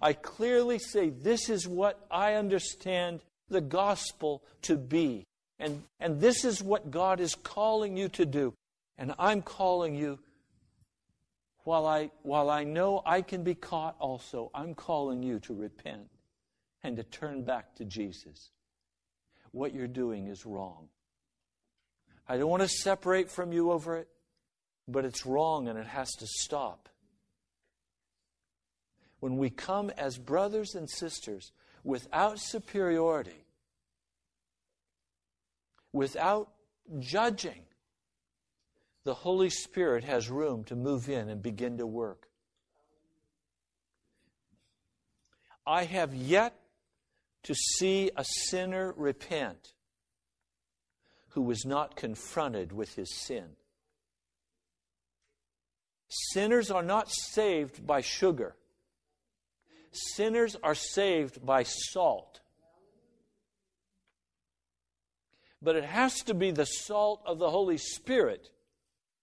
I 0.00 0.14
clearly 0.14 0.78
say, 0.78 1.10
This 1.10 1.50
is 1.50 1.68
what 1.68 2.06
I 2.10 2.34
understand 2.34 3.20
the 3.50 3.60
gospel 3.60 4.42
to 4.62 4.76
be. 4.76 5.26
And, 5.58 5.82
and 6.00 6.18
this 6.18 6.46
is 6.46 6.62
what 6.62 6.90
God 6.90 7.20
is 7.20 7.34
calling 7.34 7.94
you 7.98 8.08
to 8.10 8.24
do. 8.24 8.54
And 8.96 9.14
I'm 9.18 9.42
calling 9.42 9.94
you, 9.94 10.18
while 11.64 11.86
I, 11.86 12.10
while 12.22 12.48
I 12.48 12.64
know 12.64 13.02
I 13.04 13.20
can 13.20 13.42
be 13.44 13.54
caught 13.54 13.96
also, 13.98 14.50
I'm 14.54 14.74
calling 14.74 15.22
you 15.22 15.40
to 15.40 15.54
repent 15.54 16.08
and 16.82 16.96
to 16.96 17.02
turn 17.02 17.44
back 17.44 17.74
to 17.74 17.84
Jesus. 17.84 18.50
What 19.52 19.74
you're 19.74 19.86
doing 19.86 20.28
is 20.28 20.46
wrong. 20.46 20.88
I 22.30 22.38
don't 22.38 22.48
want 22.48 22.62
to 22.62 22.68
separate 22.68 23.28
from 23.28 23.52
you 23.52 23.72
over 23.72 23.96
it, 23.96 24.06
but 24.86 25.04
it's 25.04 25.26
wrong 25.26 25.66
and 25.66 25.76
it 25.76 25.88
has 25.88 26.12
to 26.12 26.28
stop. 26.28 26.88
When 29.18 29.36
we 29.36 29.50
come 29.50 29.90
as 29.98 30.16
brothers 30.16 30.76
and 30.76 30.88
sisters 30.88 31.50
without 31.82 32.38
superiority, 32.38 33.44
without 35.92 36.52
judging, 37.00 37.62
the 39.02 39.14
Holy 39.14 39.50
Spirit 39.50 40.04
has 40.04 40.30
room 40.30 40.62
to 40.66 40.76
move 40.76 41.08
in 41.08 41.30
and 41.30 41.42
begin 41.42 41.78
to 41.78 41.86
work. 41.86 42.28
I 45.66 45.82
have 45.82 46.14
yet 46.14 46.54
to 47.42 47.56
see 47.56 48.12
a 48.16 48.24
sinner 48.24 48.94
repent 48.96 49.72
who 51.30 51.42
was 51.42 51.64
not 51.64 51.96
confronted 51.96 52.72
with 52.72 52.94
his 52.96 53.14
sin. 53.14 53.56
Sinners 56.08 56.70
are 56.70 56.82
not 56.82 57.08
saved 57.08 57.86
by 57.86 58.00
sugar. 58.00 58.56
Sinners 59.92 60.56
are 60.62 60.74
saved 60.74 61.44
by 61.44 61.62
salt. 61.62 62.40
But 65.62 65.76
it 65.76 65.84
has 65.84 66.22
to 66.22 66.34
be 66.34 66.50
the 66.50 66.64
salt 66.64 67.22
of 67.26 67.38
the 67.38 67.50
Holy 67.50 67.76
Spirit 67.76 68.50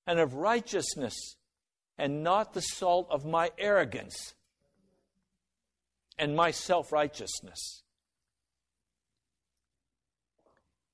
and 0.06 0.20
of 0.20 0.36
righteousness, 0.36 1.36
and 1.98 2.24
not 2.24 2.54
the 2.54 2.62
salt 2.62 3.08
of 3.10 3.26
my 3.26 3.52
arrogance 3.58 4.34
and 6.18 6.36
my 6.36 6.52
self 6.52 6.92
righteousness. 6.92 7.84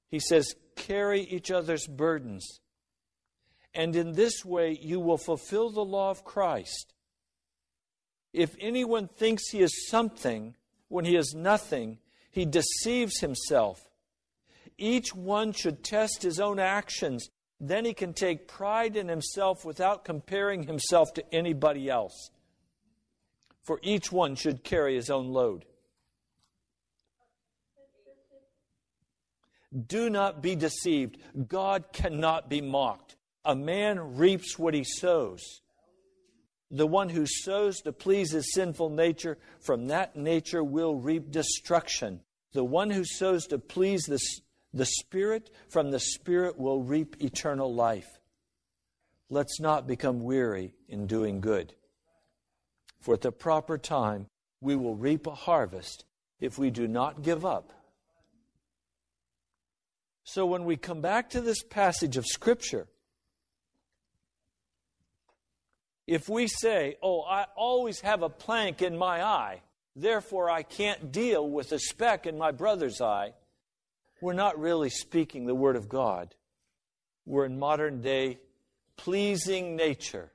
He 0.09 0.19
says, 0.19 0.55
carry 0.75 1.21
each 1.21 1.51
other's 1.51 1.87
burdens. 1.87 2.59
And 3.73 3.95
in 3.95 4.13
this 4.13 4.45
way, 4.45 4.77
you 4.79 4.99
will 4.99 5.17
fulfill 5.17 5.69
the 5.69 5.83
law 5.83 6.11
of 6.11 6.23
Christ. 6.23 6.93
If 8.31 8.55
anyone 8.59 9.07
thinks 9.07 9.49
he 9.49 9.61
is 9.61 9.87
something 9.87 10.55
when 10.89 11.05
he 11.05 11.15
is 11.15 11.33
nothing, 11.35 11.99
he 12.31 12.45
deceives 12.45 13.19
himself. 13.19 13.79
Each 14.77 15.13
one 15.13 15.53
should 15.53 15.83
test 15.83 16.23
his 16.23 16.39
own 16.39 16.59
actions. 16.59 17.29
Then 17.59 17.85
he 17.85 17.93
can 17.93 18.13
take 18.13 18.47
pride 18.47 18.95
in 18.95 19.07
himself 19.07 19.63
without 19.63 20.03
comparing 20.03 20.63
himself 20.63 21.13
to 21.13 21.33
anybody 21.33 21.89
else. 21.89 22.31
For 23.61 23.79
each 23.81 24.11
one 24.11 24.35
should 24.35 24.63
carry 24.63 24.95
his 24.95 25.09
own 25.09 25.27
load. 25.29 25.65
Do 29.73 30.09
not 30.09 30.41
be 30.41 30.55
deceived. 30.55 31.17
God 31.47 31.85
cannot 31.91 32.49
be 32.49 32.61
mocked. 32.61 33.15
A 33.43 33.55
man 33.55 34.17
reaps 34.17 34.57
what 34.57 34.73
he 34.73 34.83
sows. 34.83 35.61
The 36.69 36.87
one 36.87 37.09
who 37.09 37.25
sows 37.25 37.81
to 37.81 37.91
please 37.91 38.31
his 38.31 38.53
sinful 38.53 38.89
nature, 38.89 39.37
from 39.59 39.87
that 39.87 40.15
nature 40.15 40.63
will 40.63 40.95
reap 40.95 41.31
destruction. 41.31 42.21
The 42.53 42.63
one 42.63 42.89
who 42.89 43.03
sows 43.03 43.45
to 43.47 43.59
please 43.59 44.03
the, 44.03 44.19
the 44.73 44.85
Spirit, 44.85 45.49
from 45.69 45.91
the 45.91 45.99
Spirit 45.99 46.57
will 46.57 46.81
reap 46.81 47.15
eternal 47.19 47.73
life. 47.73 48.07
Let's 49.29 49.59
not 49.59 49.87
become 49.87 50.23
weary 50.23 50.73
in 50.87 51.07
doing 51.07 51.41
good. 51.41 51.73
For 53.01 53.15
at 53.15 53.21
the 53.21 53.31
proper 53.31 53.77
time, 53.77 54.27
we 54.61 54.75
will 54.75 54.95
reap 54.95 55.27
a 55.27 55.35
harvest 55.35 56.05
if 56.39 56.57
we 56.57 56.69
do 56.69 56.87
not 56.87 57.21
give 57.21 57.45
up 57.45 57.73
so 60.23 60.45
when 60.45 60.65
we 60.65 60.77
come 60.77 61.01
back 61.01 61.31
to 61.31 61.41
this 61.41 61.63
passage 61.63 62.17
of 62.17 62.25
Scripture, 62.25 62.87
if 66.07 66.29
we 66.29 66.47
say, 66.47 66.97
Oh, 67.01 67.21
I 67.21 67.45
always 67.55 68.01
have 68.01 68.21
a 68.21 68.29
plank 68.29 68.81
in 68.81 68.97
my 68.97 69.23
eye, 69.23 69.61
therefore 69.95 70.49
I 70.49 70.63
can't 70.63 71.11
deal 71.11 71.49
with 71.49 71.71
a 71.71 71.79
speck 71.79 72.25
in 72.25 72.37
my 72.37 72.51
brother's 72.51 73.01
eye, 73.01 73.33
we're 74.21 74.33
not 74.33 74.59
really 74.59 74.89
speaking 74.89 75.45
the 75.45 75.55
Word 75.55 75.75
of 75.75 75.89
God. 75.89 76.33
We're 77.25 77.45
in 77.45 77.59
modern 77.59 78.01
day 78.01 78.39
pleasing 78.95 79.75
nature, 79.75 80.31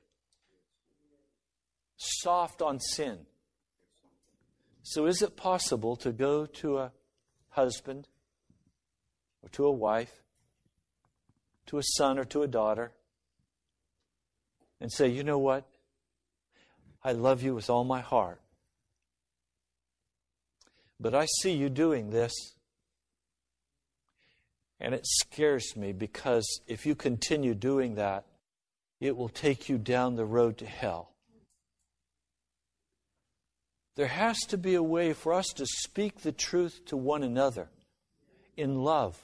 soft 1.97 2.61
on 2.61 2.79
sin. 2.79 3.19
So, 4.83 5.05
is 5.05 5.21
it 5.21 5.37
possible 5.37 5.95
to 5.97 6.11
go 6.11 6.45
to 6.45 6.79
a 6.79 6.91
husband 7.49 8.07
or 9.43 9.49
to 9.49 9.65
a 9.65 9.71
wife, 9.71 10.23
to 11.67 11.77
a 11.77 11.83
son 11.83 12.17
or 12.17 12.25
to 12.25 12.43
a 12.43 12.47
daughter, 12.47 12.91
and 14.81 14.91
say, 14.91 15.07
you 15.07 15.23
know 15.23 15.37
what? 15.37 15.65
I 17.03 17.13
love 17.13 17.43
you 17.43 17.55
with 17.55 17.69
all 17.69 17.83
my 17.83 18.01
heart. 18.01 18.41
But 20.99 21.15
I 21.15 21.27
see 21.41 21.53
you 21.53 21.69
doing 21.69 22.09
this. 22.09 22.33
And 24.81 24.93
it 24.93 25.05
scares 25.05 25.75
me 25.75 25.91
because 25.91 26.45
if 26.67 26.85
you 26.85 26.95
continue 26.95 27.53
doing 27.53 27.95
that, 27.95 28.25
it 28.99 29.15
will 29.15 29.29
take 29.29 29.69
you 29.69 29.77
down 29.77 30.15
the 30.15 30.25
road 30.25 30.57
to 30.57 30.65
hell. 30.65 31.11
There 33.95 34.07
has 34.07 34.39
to 34.47 34.57
be 34.57 34.75
a 34.75 34.83
way 34.83 35.13
for 35.13 35.33
us 35.33 35.47
to 35.55 35.65
speak 35.65 36.21
the 36.21 36.31
truth 36.31 36.85
to 36.85 36.97
one 36.97 37.23
another 37.23 37.69
in 38.55 38.75
love 38.75 39.21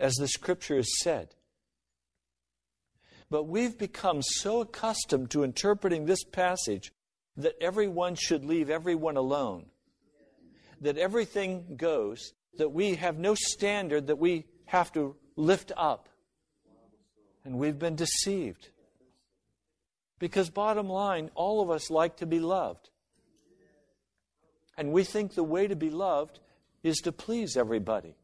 as 0.00 0.14
the 0.14 0.28
scripture 0.28 0.76
has 0.76 1.00
said. 1.00 1.34
But 3.30 3.44
we've 3.44 3.78
become 3.78 4.22
so 4.22 4.60
accustomed 4.60 5.30
to 5.30 5.44
interpreting 5.44 6.04
this 6.04 6.24
passage 6.24 6.92
that 7.36 7.54
everyone 7.60 8.16
should 8.16 8.44
leave 8.44 8.70
everyone 8.70 9.16
alone, 9.16 9.66
that 10.80 10.98
everything 10.98 11.76
goes, 11.76 12.32
that 12.58 12.70
we 12.70 12.96
have 12.96 13.18
no 13.18 13.34
standard 13.34 14.08
that 14.08 14.18
we 14.18 14.46
have 14.66 14.92
to 14.92 15.14
lift 15.36 15.70
up. 15.76 16.08
And 17.44 17.58
we've 17.58 17.78
been 17.78 17.96
deceived. 17.96 18.68
Because, 20.18 20.50
bottom 20.50 20.88
line, 20.88 21.30
all 21.34 21.62
of 21.62 21.70
us 21.70 21.88
like 21.88 22.16
to 22.16 22.26
be 22.26 22.40
loved. 22.40 22.90
And 24.76 24.92
we 24.92 25.04
think 25.04 25.34
the 25.34 25.44
way 25.44 25.66
to 25.66 25.76
be 25.76 25.88
loved 25.88 26.40
is 26.82 26.98
to 26.98 27.12
please 27.12 27.56
everybody. 27.56 28.16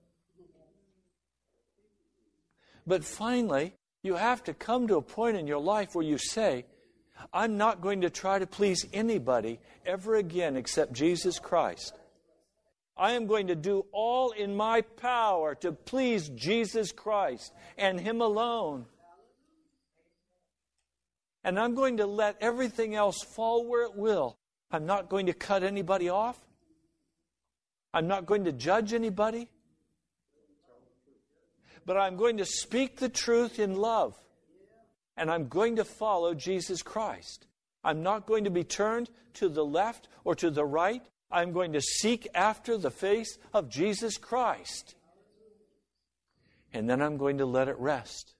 But 2.86 3.04
finally, 3.04 3.74
you 4.02 4.14
have 4.14 4.44
to 4.44 4.54
come 4.54 4.86
to 4.88 4.96
a 4.96 5.02
point 5.02 5.36
in 5.36 5.46
your 5.46 5.60
life 5.60 5.94
where 5.94 6.04
you 6.04 6.18
say, 6.18 6.64
I'm 7.32 7.56
not 7.56 7.80
going 7.80 8.02
to 8.02 8.10
try 8.10 8.38
to 8.38 8.46
please 8.46 8.86
anybody 8.92 9.58
ever 9.84 10.16
again 10.16 10.56
except 10.56 10.92
Jesus 10.92 11.38
Christ. 11.38 11.98
I 12.96 13.12
am 13.12 13.26
going 13.26 13.48
to 13.48 13.54
do 13.54 13.84
all 13.92 14.30
in 14.30 14.56
my 14.56 14.80
power 14.80 15.54
to 15.56 15.72
please 15.72 16.28
Jesus 16.30 16.92
Christ 16.92 17.52
and 17.76 18.00
Him 18.00 18.20
alone. 18.20 18.86
And 21.44 21.58
I'm 21.58 21.74
going 21.74 21.98
to 21.98 22.06
let 22.06 22.36
everything 22.40 22.94
else 22.94 23.22
fall 23.22 23.66
where 23.68 23.84
it 23.84 23.96
will. 23.96 24.36
I'm 24.70 24.86
not 24.86 25.08
going 25.08 25.26
to 25.26 25.32
cut 25.32 25.62
anybody 25.62 26.08
off. 26.08 26.38
I'm 27.92 28.08
not 28.08 28.26
going 28.26 28.44
to 28.44 28.52
judge 28.52 28.92
anybody. 28.92 29.48
But 31.86 31.96
I'm 31.96 32.16
going 32.16 32.38
to 32.38 32.44
speak 32.44 32.96
the 32.96 33.08
truth 33.08 33.58
in 33.60 33.76
love. 33.76 34.14
And 35.16 35.30
I'm 35.30 35.48
going 35.48 35.76
to 35.76 35.84
follow 35.84 36.34
Jesus 36.34 36.82
Christ. 36.82 37.46
I'm 37.82 38.02
not 38.02 38.26
going 38.26 38.44
to 38.44 38.50
be 38.50 38.64
turned 38.64 39.08
to 39.34 39.48
the 39.48 39.64
left 39.64 40.08
or 40.24 40.34
to 40.34 40.50
the 40.50 40.64
right. 40.64 41.02
I'm 41.30 41.52
going 41.52 41.72
to 41.72 41.80
seek 41.80 42.28
after 42.34 42.76
the 42.76 42.90
face 42.90 43.38
of 43.54 43.70
Jesus 43.70 44.18
Christ. 44.18 44.96
And 46.72 46.90
then 46.90 47.00
I'm 47.00 47.16
going 47.16 47.38
to 47.38 47.46
let 47.46 47.68
it 47.68 47.78
rest. 47.78 48.34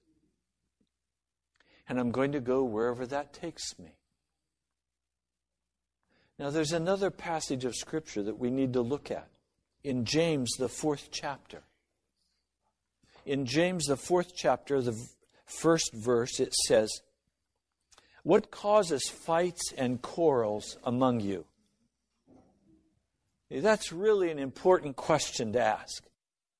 And 1.89 1.99
I'm 1.99 2.11
going 2.11 2.33
to 2.33 2.41
go 2.41 2.63
wherever 2.63 3.07
that 3.07 3.33
takes 3.33 3.79
me. 3.79 3.95
Now, 6.37 6.51
there's 6.51 6.73
another 6.73 7.09
passage 7.09 7.65
of 7.65 7.75
Scripture 7.75 8.21
that 8.23 8.37
we 8.37 8.51
need 8.51 8.73
to 8.73 8.81
look 8.81 9.09
at 9.09 9.29
in 9.83 10.05
James, 10.05 10.51
the 10.59 10.69
fourth 10.69 11.09
chapter. 11.11 11.63
In 13.27 13.45
James, 13.45 13.87
the 13.87 13.97
fourth 13.97 14.33
chapter, 14.33 14.81
the 14.81 14.97
first 15.45 15.93
verse, 15.93 16.39
it 16.39 16.53
says, 16.53 17.01
What 18.23 18.51
causes 18.51 19.09
fights 19.09 19.73
and 19.77 20.01
quarrels 20.01 20.77
among 20.85 21.19
you? 21.19 21.43
That's 23.51 23.91
really 23.91 24.31
an 24.31 24.39
important 24.39 24.95
question 24.95 25.51
to 25.53 25.59
ask. 25.61 26.05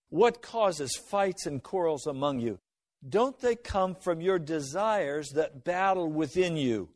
What 0.09 0.41
causes 0.41 0.93
fights 1.09 1.45
and 1.45 1.63
quarrels 1.63 2.05
among 2.05 2.41
you? 2.41 2.59
Don't 3.07 3.39
they 3.39 3.55
come 3.55 3.95
from 3.95 4.19
your 4.19 4.37
desires 4.37 5.29
that 5.35 5.63
battle 5.63 6.11
within 6.11 6.57
you? 6.57 6.89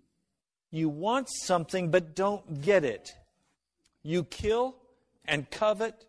You 0.70 0.90
want 0.90 1.30
something 1.30 1.92
but 1.92 2.14
don't 2.14 2.62
get 2.62 2.84
it. 2.84 3.10
You 4.04 4.26
kill 4.26 4.76
and 5.24 5.50
covet, 5.50 6.08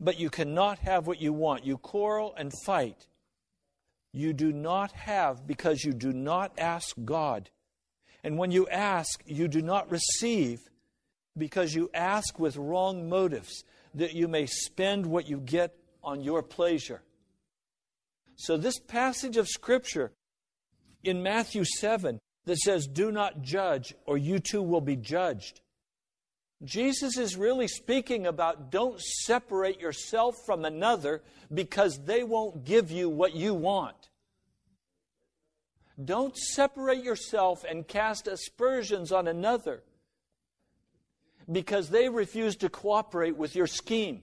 but 0.00 0.18
you 0.18 0.30
cannot 0.30 0.78
have 0.80 1.06
what 1.06 1.20
you 1.20 1.32
want. 1.32 1.64
You 1.64 1.78
quarrel 1.78 2.34
and 2.36 2.52
fight. 2.64 3.06
You 4.12 4.32
do 4.32 4.52
not 4.52 4.92
have 4.92 5.46
because 5.46 5.84
you 5.84 5.92
do 5.92 6.12
not 6.12 6.52
ask 6.58 6.96
God. 7.04 7.50
And 8.24 8.38
when 8.38 8.50
you 8.50 8.66
ask, 8.68 9.22
you 9.26 9.48
do 9.48 9.62
not 9.62 9.90
receive 9.90 10.60
because 11.36 11.74
you 11.74 11.90
ask 11.92 12.38
with 12.38 12.56
wrong 12.56 13.08
motives, 13.08 13.62
that 13.94 14.14
you 14.14 14.28
may 14.28 14.46
spend 14.46 15.06
what 15.06 15.28
you 15.28 15.38
get 15.38 15.76
on 16.02 16.22
your 16.22 16.42
pleasure. 16.42 17.02
So, 18.36 18.56
this 18.56 18.78
passage 18.78 19.36
of 19.36 19.48
Scripture 19.48 20.12
in 21.02 21.22
Matthew 21.22 21.64
7 21.64 22.18
that 22.44 22.58
says, 22.58 22.86
Do 22.86 23.10
not 23.10 23.42
judge, 23.42 23.94
or 24.06 24.18
you 24.18 24.38
too 24.38 24.62
will 24.62 24.80
be 24.80 24.96
judged. 24.96 25.60
Jesus 26.64 27.18
is 27.18 27.36
really 27.36 27.68
speaking 27.68 28.26
about 28.26 28.70
don't 28.70 29.00
separate 29.00 29.80
yourself 29.80 30.36
from 30.46 30.64
another 30.64 31.22
because 31.52 31.98
they 32.04 32.24
won't 32.24 32.64
give 32.64 32.90
you 32.90 33.08
what 33.08 33.34
you 33.34 33.52
want. 33.52 34.10
Don't 36.02 36.36
separate 36.36 37.02
yourself 37.02 37.64
and 37.64 37.86
cast 37.86 38.26
aspersions 38.26 39.12
on 39.12 39.26
another 39.26 39.82
because 41.50 41.88
they 41.90 42.08
refuse 42.08 42.56
to 42.56 42.68
cooperate 42.68 43.36
with 43.36 43.54
your 43.54 43.66
scheme. 43.66 44.22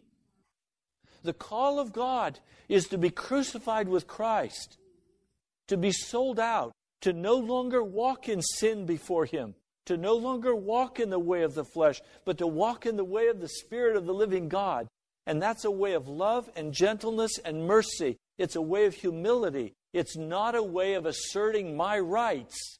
The 1.23 1.33
call 1.33 1.79
of 1.79 1.93
God 1.93 2.39
is 2.67 2.87
to 2.89 2.97
be 2.97 3.09
crucified 3.09 3.87
with 3.87 4.07
Christ, 4.07 4.77
to 5.67 5.77
be 5.77 5.91
sold 5.91 6.39
out, 6.39 6.73
to 7.01 7.13
no 7.13 7.35
longer 7.35 7.83
walk 7.83 8.27
in 8.29 8.41
sin 8.41 8.85
before 8.85 9.25
Him, 9.25 9.55
to 9.85 9.97
no 9.97 10.15
longer 10.15 10.55
walk 10.55 10.99
in 10.99 11.09
the 11.09 11.19
way 11.19 11.43
of 11.43 11.53
the 11.53 11.65
flesh, 11.65 12.01
but 12.25 12.37
to 12.37 12.47
walk 12.47 12.85
in 12.85 12.95
the 12.95 13.03
way 13.03 13.27
of 13.27 13.39
the 13.39 13.49
Spirit 13.49 13.95
of 13.95 14.05
the 14.05 14.13
living 14.13 14.49
God. 14.49 14.87
And 15.25 15.41
that's 15.41 15.65
a 15.65 15.71
way 15.71 15.93
of 15.93 16.07
love 16.07 16.49
and 16.55 16.73
gentleness 16.73 17.37
and 17.43 17.65
mercy. 17.65 18.17
It's 18.37 18.55
a 18.55 18.61
way 18.61 18.85
of 18.85 18.93
humility. 18.93 19.73
It's 19.93 20.17
not 20.17 20.55
a 20.55 20.63
way 20.63 20.95
of 20.95 21.05
asserting 21.05 21.77
my 21.77 21.99
rights. 21.99 22.79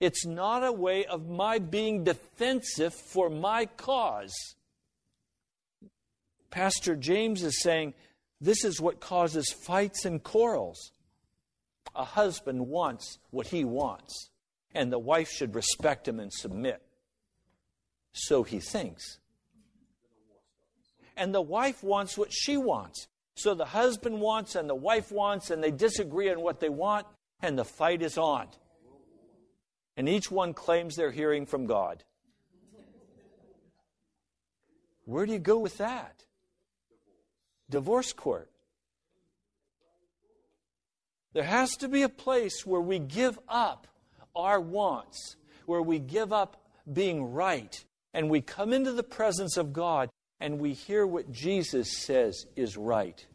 It's 0.00 0.24
not 0.24 0.64
a 0.64 0.72
way 0.72 1.04
of 1.06 1.28
my 1.28 1.58
being 1.58 2.04
defensive 2.04 2.94
for 2.94 3.28
my 3.28 3.66
cause. 3.66 4.34
Pastor 6.50 6.94
James 6.94 7.42
is 7.42 7.60
saying 7.60 7.94
this 8.40 8.64
is 8.64 8.80
what 8.80 9.00
causes 9.00 9.52
fights 9.52 10.04
and 10.04 10.22
quarrels. 10.22 10.92
A 11.98 12.04
husband 12.04 12.66
wants 12.68 13.18
what 13.30 13.48
he 13.48 13.64
wants, 13.64 14.30
and 14.74 14.90
the 14.90 14.98
wife 14.98 15.28
should 15.30 15.54
respect 15.54 16.08
him 16.08 16.18
and 16.18 16.32
submit. 16.32 16.80
So 18.12 18.42
he 18.42 18.60
thinks. 18.60 19.18
And 21.16 21.34
the 21.34 21.42
wife 21.42 21.82
wants 21.82 22.16
what 22.16 22.32
she 22.32 22.56
wants. 22.56 23.08
So 23.34 23.54
the 23.54 23.66
husband 23.66 24.20
wants 24.20 24.54
and 24.54 24.70
the 24.70 24.74
wife 24.74 25.12
wants, 25.12 25.50
and 25.50 25.62
they 25.62 25.70
disagree 25.70 26.30
on 26.30 26.40
what 26.40 26.60
they 26.60 26.70
want, 26.70 27.06
and 27.42 27.58
the 27.58 27.64
fight 27.64 28.00
is 28.00 28.16
on 28.16 28.48
and 29.98 30.08
each 30.08 30.30
one 30.30 30.54
claims 30.54 30.94
they're 30.94 31.10
hearing 31.10 31.44
from 31.44 31.66
God. 31.66 32.04
Where 35.06 35.26
do 35.26 35.32
you 35.32 35.40
go 35.40 35.58
with 35.58 35.78
that? 35.78 36.24
Divorce 37.68 38.12
court. 38.12 38.48
There 41.32 41.44
has 41.44 41.76
to 41.76 41.88
be 41.88 42.02
a 42.02 42.08
place 42.08 42.64
where 42.64 42.80
we 42.80 42.98
give 42.98 43.38
up 43.48 43.86
our 44.34 44.60
wants, 44.60 45.36
where 45.66 45.82
we 45.82 45.98
give 45.98 46.32
up 46.32 46.62
being 46.90 47.32
right, 47.32 47.84
and 48.14 48.30
we 48.30 48.40
come 48.40 48.72
into 48.72 48.92
the 48.92 49.02
presence 49.02 49.56
of 49.56 49.72
God 49.72 50.08
and 50.40 50.60
we 50.60 50.72
hear 50.72 51.06
what 51.06 51.32
Jesus 51.32 51.98
says 51.98 52.46
is 52.56 52.76
right. 52.76 53.26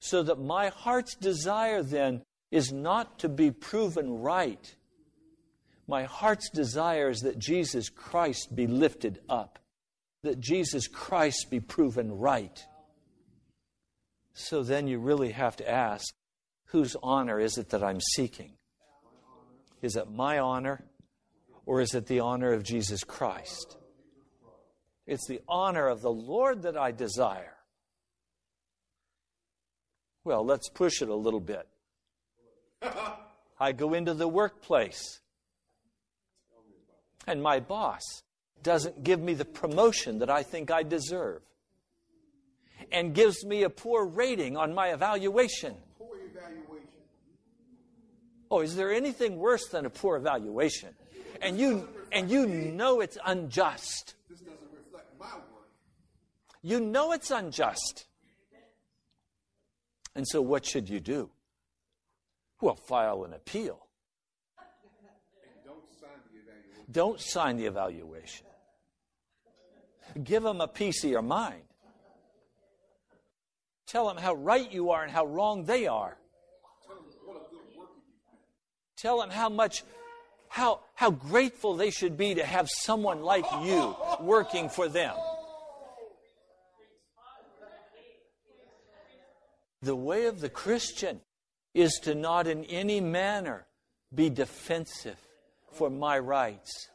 So 0.00 0.22
that 0.22 0.40
my 0.40 0.68
heart's 0.68 1.14
desire 1.14 1.82
then 1.82 2.22
is 2.50 2.72
not 2.72 3.20
to 3.20 3.28
be 3.28 3.50
proven 3.50 4.18
right 4.20 4.74
my 5.90 6.04
heart's 6.04 6.48
desire 6.50 7.10
is 7.10 7.22
that 7.22 7.40
Jesus 7.40 7.88
Christ 7.88 8.54
be 8.54 8.68
lifted 8.68 9.18
up, 9.28 9.58
that 10.22 10.38
Jesus 10.38 10.86
Christ 10.86 11.50
be 11.50 11.58
proven 11.58 12.12
right. 12.12 12.64
So 14.32 14.62
then 14.62 14.86
you 14.86 15.00
really 15.00 15.32
have 15.32 15.56
to 15.56 15.68
ask 15.68 16.14
whose 16.70 16.96
honor 17.02 17.40
is 17.40 17.58
it 17.58 17.70
that 17.70 17.82
I'm 17.82 18.00
seeking? 18.00 18.52
Is 19.82 19.96
it 19.96 20.10
my 20.10 20.38
honor 20.38 20.84
or 21.66 21.80
is 21.80 21.94
it 21.94 22.06
the 22.06 22.20
honor 22.20 22.52
of 22.52 22.62
Jesus 22.62 23.02
Christ? 23.02 23.76
It's 25.06 25.26
the 25.26 25.40
honor 25.48 25.88
of 25.88 26.00
the 26.00 26.10
Lord 26.10 26.62
that 26.62 26.76
I 26.76 26.92
desire. 26.92 27.56
Well, 30.22 30.44
let's 30.44 30.68
push 30.68 31.02
it 31.02 31.08
a 31.08 31.14
little 31.14 31.40
bit. 31.40 31.66
I 33.58 33.72
go 33.72 33.94
into 33.94 34.14
the 34.14 34.28
workplace 34.28 35.20
and 37.26 37.42
my 37.42 37.60
boss 37.60 38.02
doesn't 38.62 39.02
give 39.02 39.20
me 39.20 39.34
the 39.34 39.44
promotion 39.44 40.20
that 40.20 40.30
I 40.30 40.42
think 40.42 40.70
I 40.70 40.82
deserve 40.82 41.42
and 42.92 43.14
gives 43.14 43.44
me 43.44 43.64
a 43.64 43.70
poor 43.70 44.06
rating 44.06 44.56
on 44.56 44.74
my 44.74 44.88
evaluation. 44.88 45.74
Oh, 48.50 48.60
is 48.60 48.74
there 48.74 48.92
anything 48.92 49.36
worse 49.36 49.68
than 49.68 49.86
a 49.86 49.90
poor 49.90 50.16
evaluation? 50.16 50.90
And 51.40 51.58
you 51.58 51.88
and 52.12 52.30
you 52.30 52.46
know 52.46 53.00
it's 53.00 53.16
unjust. 53.24 54.14
This 54.28 54.40
doesn't 54.40 54.58
reflect 54.74 55.06
my 55.18 55.26
work. 55.26 55.70
You 56.62 56.80
know 56.80 57.12
it's 57.12 57.30
unjust. 57.30 58.06
And 60.16 60.26
so 60.26 60.42
what 60.42 60.66
should 60.66 60.88
you 60.88 61.00
do? 61.00 61.30
Well, 62.60 62.74
file 62.74 63.24
an 63.24 63.32
appeal. 63.32 63.86
Don't 66.90 67.20
sign 67.20 67.56
the 67.56 67.66
evaluation. 67.66 68.46
Give 70.24 70.42
them 70.42 70.60
a 70.60 70.66
piece 70.66 71.04
of 71.04 71.10
your 71.10 71.22
mind. 71.22 71.62
Tell 73.86 74.08
them 74.08 74.16
how 74.16 74.34
right 74.34 74.70
you 74.70 74.90
are 74.90 75.02
and 75.02 75.12
how 75.12 75.24
wrong 75.24 75.64
they 75.64 75.86
are. 75.86 76.16
Tell 79.00 79.18
them 79.18 79.30
how 79.30 79.48
much, 79.48 79.82
how, 80.48 80.80
how 80.94 81.10
grateful 81.10 81.74
they 81.74 81.90
should 81.90 82.18
be 82.18 82.34
to 82.34 82.44
have 82.44 82.68
someone 82.68 83.22
like 83.22 83.46
you 83.62 83.96
working 84.20 84.68
for 84.68 84.88
them. 84.88 85.14
The 89.80 89.96
way 89.96 90.26
of 90.26 90.40
the 90.40 90.50
Christian 90.50 91.22
is 91.72 91.98
to 92.02 92.14
not 92.14 92.46
in 92.46 92.64
any 92.64 93.00
manner 93.00 93.64
be 94.14 94.28
defensive 94.28 95.16
for 95.72 95.88
my 95.88 96.18
rights, 96.18 96.90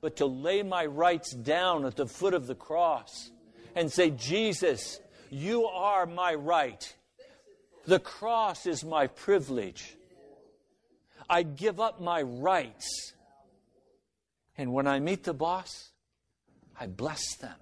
but 0.00 0.16
to 0.16 0.26
lay 0.26 0.64
my 0.64 0.86
rights 0.86 1.32
down 1.32 1.84
at 1.84 1.94
the 1.94 2.06
foot 2.06 2.34
of 2.34 2.48
the 2.48 2.56
cross 2.56 3.30
and 3.76 3.92
say, 3.92 4.10
Jesus, 4.10 4.98
you 5.30 5.66
are 5.66 6.04
my 6.04 6.34
right. 6.34 6.96
The 7.86 8.00
cross 8.00 8.66
is 8.66 8.82
my 8.82 9.06
privilege. 9.06 9.94
I 11.28 11.42
give 11.42 11.80
up 11.80 12.00
my 12.00 12.22
rights. 12.22 13.12
And 14.56 14.72
when 14.72 14.86
I 14.86 14.98
meet 14.98 15.24
the 15.24 15.34
boss, 15.34 15.92
I 16.78 16.86
bless 16.86 17.36
them. 17.36 17.56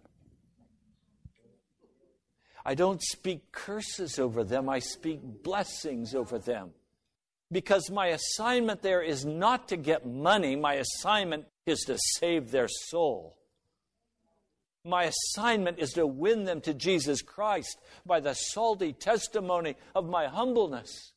I 2.65 2.75
don't 2.75 3.03
speak 3.03 3.53
curses 3.53 4.19
over 4.19 4.43
them, 4.43 4.69
I 4.69 4.81
speak 4.81 5.21
blessings 5.23 6.15
over 6.15 6.39
them. 6.39 6.71
Because 7.53 7.91
my 7.93 8.09
assignment 8.09 8.83
there 8.83 9.03
is 9.03 9.25
not 9.25 9.69
to 9.69 9.77
get 9.77 10.05
money, 10.05 10.57
my 10.57 10.75
assignment 10.75 11.47
is 11.65 11.81
to 11.87 11.97
save 12.19 12.51
their 12.51 12.67
soul. 12.67 13.37
My 14.85 15.05
assignment 15.05 15.79
is 15.79 15.93
to 15.93 16.07
win 16.07 16.45
them 16.45 16.61
to 16.63 16.75
Jesus 16.75 17.23
Christ 17.23 17.81
by 18.05 18.19
the 18.21 18.35
salty 18.35 18.93
testimony 18.93 19.77
of 19.95 20.09
my 20.09 20.27
humbleness 20.27 21.13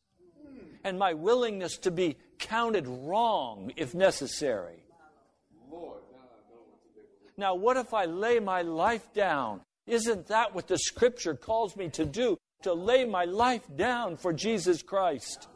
and 0.84 1.00
my 1.00 1.14
willingness 1.14 1.78
to 1.78 1.92
be 1.92 2.18
counted 2.40 2.88
wrong 2.88 3.72
if 3.76 3.94
necessary. 3.94 4.84
Now, 7.38 7.56
what 7.56 7.78
if 7.78 7.94
I 7.94 8.06
lay 8.06 8.40
my 8.40 8.64
life 8.64 9.14
down? 9.14 9.62
Isn't 9.88 10.28
that 10.28 10.54
what 10.54 10.68
the 10.68 10.78
scripture 10.78 11.36
calls 11.36 11.76
me 11.78 11.90
to 11.90 12.06
do? 12.06 12.38
To 12.64 12.74
lay 12.74 13.06
my 13.06 13.24
life 13.24 13.64
down 13.76 14.18
for 14.18 14.34
Jesus 14.34 14.82
Christ. 14.82 15.48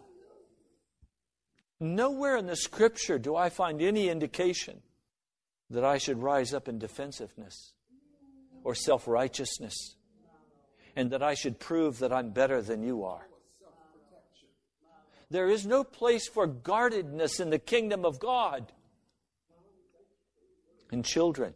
Nowhere 1.80 2.38
in 2.38 2.46
the 2.46 2.56
scripture 2.56 3.19
do 3.19 3.36
I 3.36 3.50
find 3.50 3.82
any 3.82 4.08
indication 4.08 4.82
that 5.69 5.84
I 5.84 5.98
should 5.98 6.22
rise 6.22 6.54
up 6.54 6.69
in 6.69 6.80
defensiveness 6.80 7.74
or 8.63 8.76
self 8.76 9.06
righteousness 9.08 9.96
and 10.96 11.12
that 11.12 11.22
I 11.22 11.34
should 11.34 11.60
prove 11.60 12.00
that 12.00 12.13
I'm 12.13 12.30
better 12.30 12.62
than 12.62 12.84
you 12.84 13.04
are. 13.04 13.28
There 15.34 15.50
is 15.50 15.65
no 15.65 15.84
place 15.84 16.28
for 16.28 16.46
guardedness 16.46 17.39
in 17.39 17.50
the 17.50 17.58
kingdom 17.58 18.06
of 18.06 18.19
God. 18.19 18.72
And 20.91 21.04
children, 21.04 21.56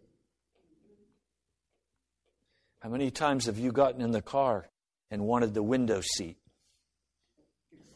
how 2.80 2.90
many 2.90 3.12
times 3.12 3.46
have 3.46 3.60
you 3.60 3.72
gotten 3.72 4.02
in 4.02 4.10
the 4.10 4.22
car 4.24 4.68
and 5.12 5.22
wanted 5.22 5.54
the 5.54 5.62
window 5.62 6.02
seat? 6.02 6.38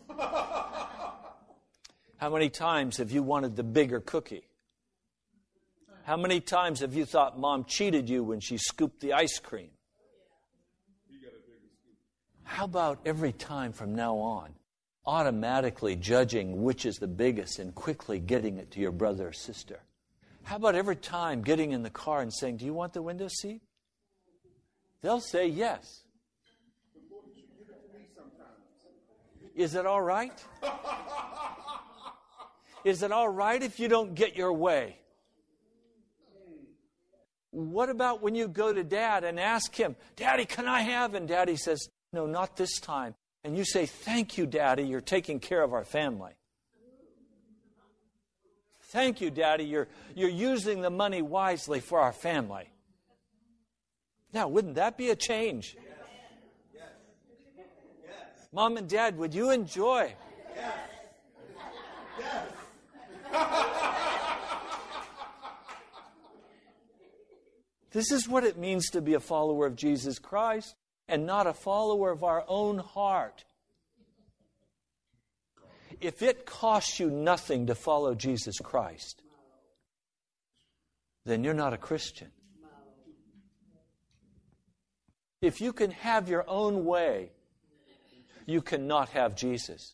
How 2.18 2.30
many 2.30 2.52
times 2.52 2.98
have 2.98 3.10
you 3.10 3.24
wanted 3.24 3.56
the 3.56 3.64
bigger 3.64 4.00
cookie? 4.00 4.44
How 6.04 6.18
many 6.18 6.40
times 6.40 6.82
have 6.82 6.94
you 6.94 7.06
thought 7.06 7.40
mom 7.40 7.66
cheated 7.66 8.08
you 8.08 8.24
when 8.24 8.40
she 8.40 8.58
scooped 8.58 9.00
the 9.00 9.14
ice 9.14 9.40
cream? 9.40 9.72
How 12.44 12.66
about 12.66 13.00
every 13.04 13.32
time 13.32 13.74
from 13.74 13.96
now 13.96 14.18
on, 14.18 14.54
automatically 15.06 15.96
judging 15.96 16.64
which 16.64 16.86
is 16.86 16.98
the 16.98 17.08
biggest 17.08 17.60
and 17.60 17.74
quickly 17.74 18.20
getting 18.20 18.58
it 18.58 18.72
to 18.72 18.80
your 18.80 18.92
brother 18.92 19.30
or 19.30 19.34
sister? 19.34 19.80
How 20.44 20.56
about 20.56 20.76
every 20.76 20.96
time 20.96 21.42
getting 21.42 21.72
in 21.72 21.84
the 21.84 21.90
car 21.90 22.22
and 22.22 22.34
saying, 22.34 22.58
Do 22.58 22.66
you 22.66 22.74
want 22.74 22.94
the 22.94 23.02
window 23.02 23.28
seat? 23.28 23.62
They'll 25.02 25.22
say 25.22 25.48
yes. 25.48 26.04
Is 29.56 29.76
it 29.76 29.86
all 29.86 30.02
right? 30.02 30.34
Is 32.84 33.04
it 33.04 33.12
all 33.12 33.30
right 33.30 33.62
if 33.62 33.80
you 33.80 33.88
don't 33.88 34.16
get 34.16 34.36
your 34.36 34.54
way? 34.54 34.98
What 37.52 37.90
about 37.90 38.22
when 38.22 38.34
you 38.34 38.48
go 38.48 38.74
to 38.74 38.84
dad 38.84 39.24
and 39.24 39.40
ask 39.40 39.76
him, 39.76 39.96
Daddy, 40.16 40.46
can 40.46 40.68
I 40.68 40.82
have? 40.82 41.16
And 41.16 41.28
daddy 41.28 41.58
says, 41.58 41.90
No, 42.14 42.26
not 42.26 42.56
this 42.56 42.80
time. 42.80 43.14
And 43.44 43.58
you 43.58 43.66
say, 43.66 43.86
Thank 43.86 44.38
you, 44.38 44.46
Daddy, 44.46 44.84
you're 44.84 45.02
taking 45.02 45.40
care 45.40 45.64
of 45.64 45.74
our 45.74 45.84
family. 45.84 46.34
Thank 48.92 49.22
you, 49.22 49.32
Daddy, 49.32 49.64
you're, 49.64 49.88
you're 50.16 50.30
using 50.30 50.82
the 50.82 50.90
money 50.90 51.22
wisely 51.22 51.80
for 51.80 52.02
our 52.02 52.12
family. 52.12 52.70
Now, 54.34 54.50
wouldn't 54.50 54.76
that 54.76 54.98
be 54.98 55.10
a 55.10 55.16
change? 55.16 55.78
Mom 58.54 58.76
and 58.76 58.90
Dad, 58.90 59.18
would 59.18 59.34
you 59.34 59.52
enjoy? 59.52 60.14
Yes. 60.54 60.74
Yes. 62.20 62.48
This 67.92 68.12
is 68.12 68.28
what 68.28 68.44
it 68.44 68.58
means 68.58 68.90
to 68.92 69.02
be 69.02 69.14
a 69.14 69.20
follower 69.22 69.66
of 69.66 69.76
Jesus 69.76 70.20
Christ 70.20 70.76
and 71.12 71.26
not 71.26 71.46
a 71.46 71.54
follower 71.54 72.10
of 72.10 72.24
our 72.24 72.46
own 72.48 72.78
heart. 72.78 73.44
If 76.00 76.22
it 76.22 76.46
costs 76.46 77.02
you 77.02 77.12
nothing 77.12 77.68
to 77.68 77.76
follow 77.76 78.16
Jesus 78.16 78.58
Christ, 78.60 79.22
then 81.26 81.44
you're 81.44 81.54
not 81.54 81.74
a 81.74 81.78
Christian. 81.78 82.30
If 85.42 85.60
you 85.60 85.74
can 85.74 85.92
have 85.92 86.30
your 86.30 86.46
own 86.48 86.86
way, 86.86 87.32
you 88.46 88.62
cannot 88.62 89.10
have 89.10 89.36
Jesus. 89.36 89.94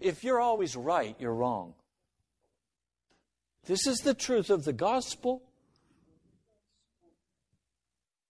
If 0.00 0.22
you're 0.22 0.40
always 0.40 0.76
right, 0.76 1.16
you're 1.18 1.34
wrong. 1.34 1.74
This 3.64 3.88
is 3.88 3.98
the 3.98 4.14
truth 4.14 4.50
of 4.50 4.64
the 4.64 4.72
gospel. 4.72 5.42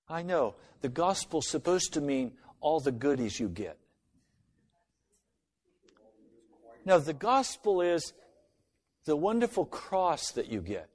I 0.08 0.22
know 0.22 0.54
the 0.80 0.88
gospel's 0.88 1.48
supposed 1.48 1.94
to 1.94 2.00
mean 2.00 2.32
all 2.60 2.80
the 2.80 2.92
goodies 2.92 3.40
you 3.40 3.48
get. 3.48 3.76
Now, 6.84 6.98
the 6.98 7.12
gospel 7.12 7.80
is 7.80 8.12
the 9.04 9.16
wonderful 9.16 9.64
cross 9.64 10.30
that 10.32 10.46
you 10.46 10.60
get, 10.60 10.88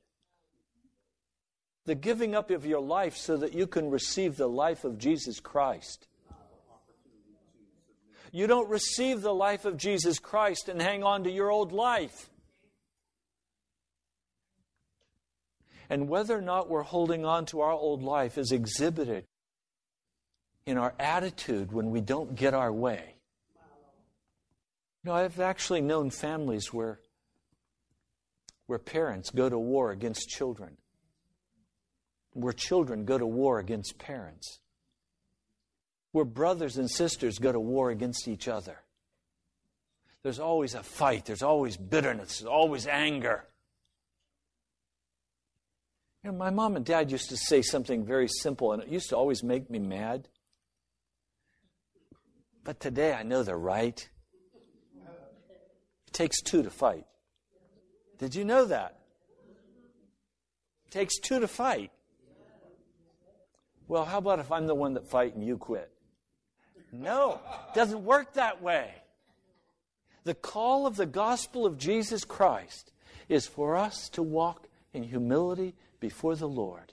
the 1.86 1.96
giving 1.96 2.34
up 2.34 2.50
of 2.50 2.66
your 2.66 2.82
life 2.82 3.18
so 3.18 3.36
that 3.38 3.54
you 3.54 3.68
can 3.68 3.90
receive 3.90 4.38
the 4.38 4.48
life 4.48 4.86
of 4.86 4.98
Jesus 4.98 5.42
Christ. 5.42 6.08
You 8.32 8.48
don't 8.48 8.70
receive 8.70 9.22
the 9.22 9.34
life 9.34 9.66
of 9.66 9.76
Jesus 9.76 10.18
Christ 10.18 10.70
and 10.70 10.82
hang 10.82 11.04
on 11.04 11.26
to 11.26 11.32
your 11.32 11.52
old 11.52 11.74
life. 11.74 12.31
And 15.92 16.08
whether 16.08 16.38
or 16.38 16.42
not 16.42 16.70
we're 16.70 16.84
holding 16.84 17.26
on 17.26 17.46
to 17.48 17.60
our 17.60 17.74
old 17.74 18.02
life 18.02 18.38
is 18.38 18.54
exhibited 18.54 19.26
in 20.66 20.78
our 20.78 20.94
attitude 20.98 21.74
when 21.74 21.92
we 21.92 22.00
don't 22.00 22.34
get 22.34 22.54
our 22.54 22.72
way. 22.72 23.16
You 25.04 25.10
know, 25.10 25.14
I've 25.14 25.42
actually 25.42 25.82
known 25.82 26.10
families 26.10 26.72
where, 26.72 27.02
where 28.68 28.80
parents 28.80 29.32
go 29.32 29.50
to 29.50 29.60
war 29.60 29.92
against 29.92 30.30
children, 30.30 30.78
where 32.32 32.54
children 32.54 33.04
go 33.04 33.18
to 33.18 33.28
war 33.28 33.60
against 33.60 33.98
parents, 33.98 34.62
where 36.14 36.24
brothers 36.24 36.78
and 36.78 36.90
sisters 36.90 37.38
go 37.38 37.52
to 37.52 37.60
war 37.60 37.90
against 37.90 38.30
each 38.30 38.48
other. 38.48 38.78
There's 40.24 40.40
always 40.40 40.74
a 40.74 40.84
fight, 40.84 41.26
there's 41.26 41.44
always 41.44 41.76
bitterness, 41.76 42.40
there's 42.40 42.48
always 42.48 42.88
anger. 42.88 43.44
You 46.24 46.32
know, 46.32 46.38
my 46.38 46.52
mom 46.52 46.76
and 46.76 46.86
dad 46.86 47.12
used 47.12 47.30
to 47.30 47.38
say 47.38 47.64
something 47.64 48.06
very 48.06 48.28
simple, 48.28 48.74
and 48.74 48.84
it 48.84 48.90
used 48.90 49.10
to 49.10 49.18
always 49.18 49.42
make 49.42 49.72
me 49.72 49.80
mad. 49.80 50.28
But 52.64 52.80
today 52.80 53.14
I 53.14 53.24
know 53.24 53.42
they're 53.42 53.58
right. 53.58 54.08
It 56.08 56.14
takes 56.14 56.42
two 56.42 56.62
to 56.62 56.70
fight. 56.70 57.06
Did 58.20 58.36
you 58.36 58.46
know 58.46 58.66
that? 58.66 59.00
It 60.86 60.92
takes 60.92 61.18
two 61.18 61.40
to 61.40 61.48
fight. 61.48 61.92
Well, 63.88 64.06
how 64.06 64.20
about 64.20 64.38
if 64.40 64.52
I'm 64.52 64.68
the 64.68 64.76
one 64.76 64.94
that 64.94 65.10
fight 65.10 65.34
and 65.34 65.44
you 65.44 65.58
quit? 65.58 65.92
No, 66.92 67.40
it 67.70 67.74
doesn't 67.74 68.06
work 68.06 68.34
that 68.34 68.62
way. 68.62 68.94
The 70.24 70.36
call 70.36 70.86
of 70.86 70.98
the 70.98 71.08
gospel 71.08 71.66
of 71.66 71.80
Jesus 71.80 72.24
Christ 72.24 72.92
is 73.28 73.48
for 73.48 73.76
us 73.76 74.08
to 74.10 74.22
walk 74.22 74.68
in 74.94 75.02
humility 75.02 75.74
before 76.02 76.36
the 76.36 76.50
Lord 76.50 76.92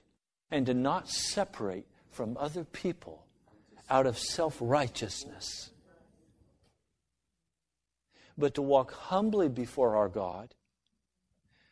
and 0.49 0.65
to 0.67 0.73
not 0.73 1.09
separate 1.09 1.85
from 2.09 2.37
other 2.37 2.63
people 2.63 3.25
out 3.89 4.05
of 4.05 4.17
self 4.17 4.57
righteousness, 4.61 5.71
but 8.37 8.53
to 8.53 8.61
walk 8.61 8.93
humbly 8.93 9.49
before 9.49 9.97
our 9.97 10.07
God, 10.07 10.55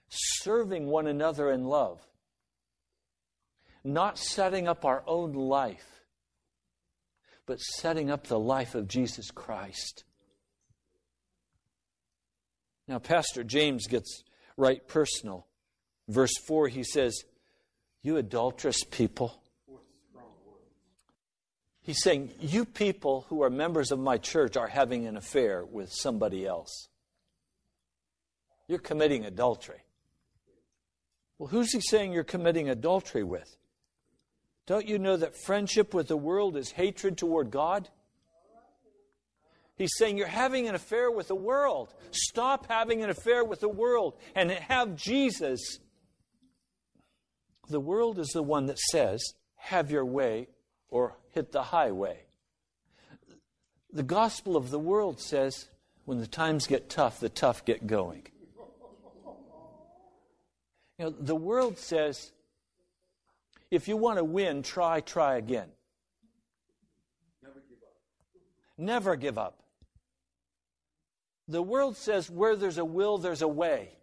serving 0.09 0.87
one 0.87 1.07
another 1.07 1.49
in 1.49 1.63
love, 1.63 2.01
not 3.83 4.17
setting 4.17 4.67
up 4.67 4.83
our 4.83 5.03
own 5.07 5.31
life, 5.31 6.01
but 7.45 7.61
setting 7.61 8.11
up 8.11 8.27
the 8.27 8.39
life 8.39 8.75
of 8.75 8.87
Jesus 8.87 9.31
Christ. 9.31 10.03
Now, 12.87 12.99
Pastor 12.99 13.43
James 13.43 13.87
gets 13.87 14.23
right 14.55 14.85
personal. 14.87 15.46
Verse 16.07 16.33
4, 16.47 16.69
he 16.69 16.83
says, 16.83 17.23
You 18.01 18.17
adulterous 18.17 18.83
people. 18.83 19.41
He's 21.81 22.01
saying, 22.01 22.31
You 22.39 22.65
people 22.65 23.25
who 23.29 23.43
are 23.43 23.49
members 23.49 23.91
of 23.91 23.99
my 23.99 24.17
church 24.17 24.57
are 24.57 24.67
having 24.67 25.05
an 25.05 25.17
affair 25.17 25.65
with 25.65 25.91
somebody 25.91 26.45
else. 26.45 26.89
You're 28.67 28.79
committing 28.79 29.25
adultery. 29.25 29.83
Well, 31.39 31.47
who's 31.47 31.71
he 31.71 31.81
saying 31.81 32.13
you're 32.13 32.23
committing 32.23 32.69
adultery 32.69 33.23
with? 33.23 33.57
Don't 34.65 34.87
you 34.87 34.99
know 34.99 35.15
that 35.15 35.37
friendship 35.37 35.93
with 35.93 36.09
the 36.09 36.17
world 36.17 36.57
is 36.57 36.71
hatred 36.71 37.17
toward 37.17 37.51
God? 37.51 37.87
He's 39.77 39.95
saying 39.95 40.17
you're 40.17 40.27
having 40.27 40.67
an 40.67 40.75
affair 40.75 41.11
with 41.11 41.27
the 41.27 41.35
world. 41.35 41.93
Stop 42.11 42.65
having 42.67 43.03
an 43.03 43.09
affair 43.09 43.45
with 43.45 43.59
the 43.59 43.69
world 43.69 44.15
and 44.35 44.49
have 44.51 44.95
Jesus. 44.95 45.79
The 47.69 47.79
world 47.79 48.17
is 48.19 48.29
the 48.29 48.43
one 48.43 48.67
that 48.67 48.79
says, 48.79 49.33
have 49.55 49.91
your 49.91 50.05
way 50.05 50.47
or 50.89 51.15
hit 51.31 51.51
the 51.51 51.63
highway. 51.63 52.21
The 53.91 54.03
gospel 54.03 54.55
of 54.55 54.69
the 54.69 54.79
world 54.79 55.19
says, 55.19 55.67
when 56.05 56.19
the 56.19 56.27
times 56.27 56.67
get 56.67 56.89
tough, 56.89 57.19
the 57.19 57.29
tough 57.29 57.65
get 57.65 57.87
going. 57.87 58.27
You 60.97 61.05
know, 61.05 61.09
the 61.11 61.35
world 61.35 61.77
says, 61.77 62.31
if 63.69 63.87
you 63.87 63.97
want 63.97 64.17
to 64.17 64.23
win, 64.23 64.63
try, 64.63 65.01
try 65.01 65.35
again. 65.35 65.67
Never 67.43 67.59
give 67.69 67.77
up. 67.83 67.95
Never 68.77 69.15
give 69.15 69.37
up. 69.37 69.63
The 71.49 71.61
world 71.61 71.97
says 71.97 72.29
where 72.29 72.55
there's 72.55 72.77
a 72.77 72.85
will, 72.85 73.17
there's 73.17 73.41
a 73.41 73.47
way. 73.47 73.96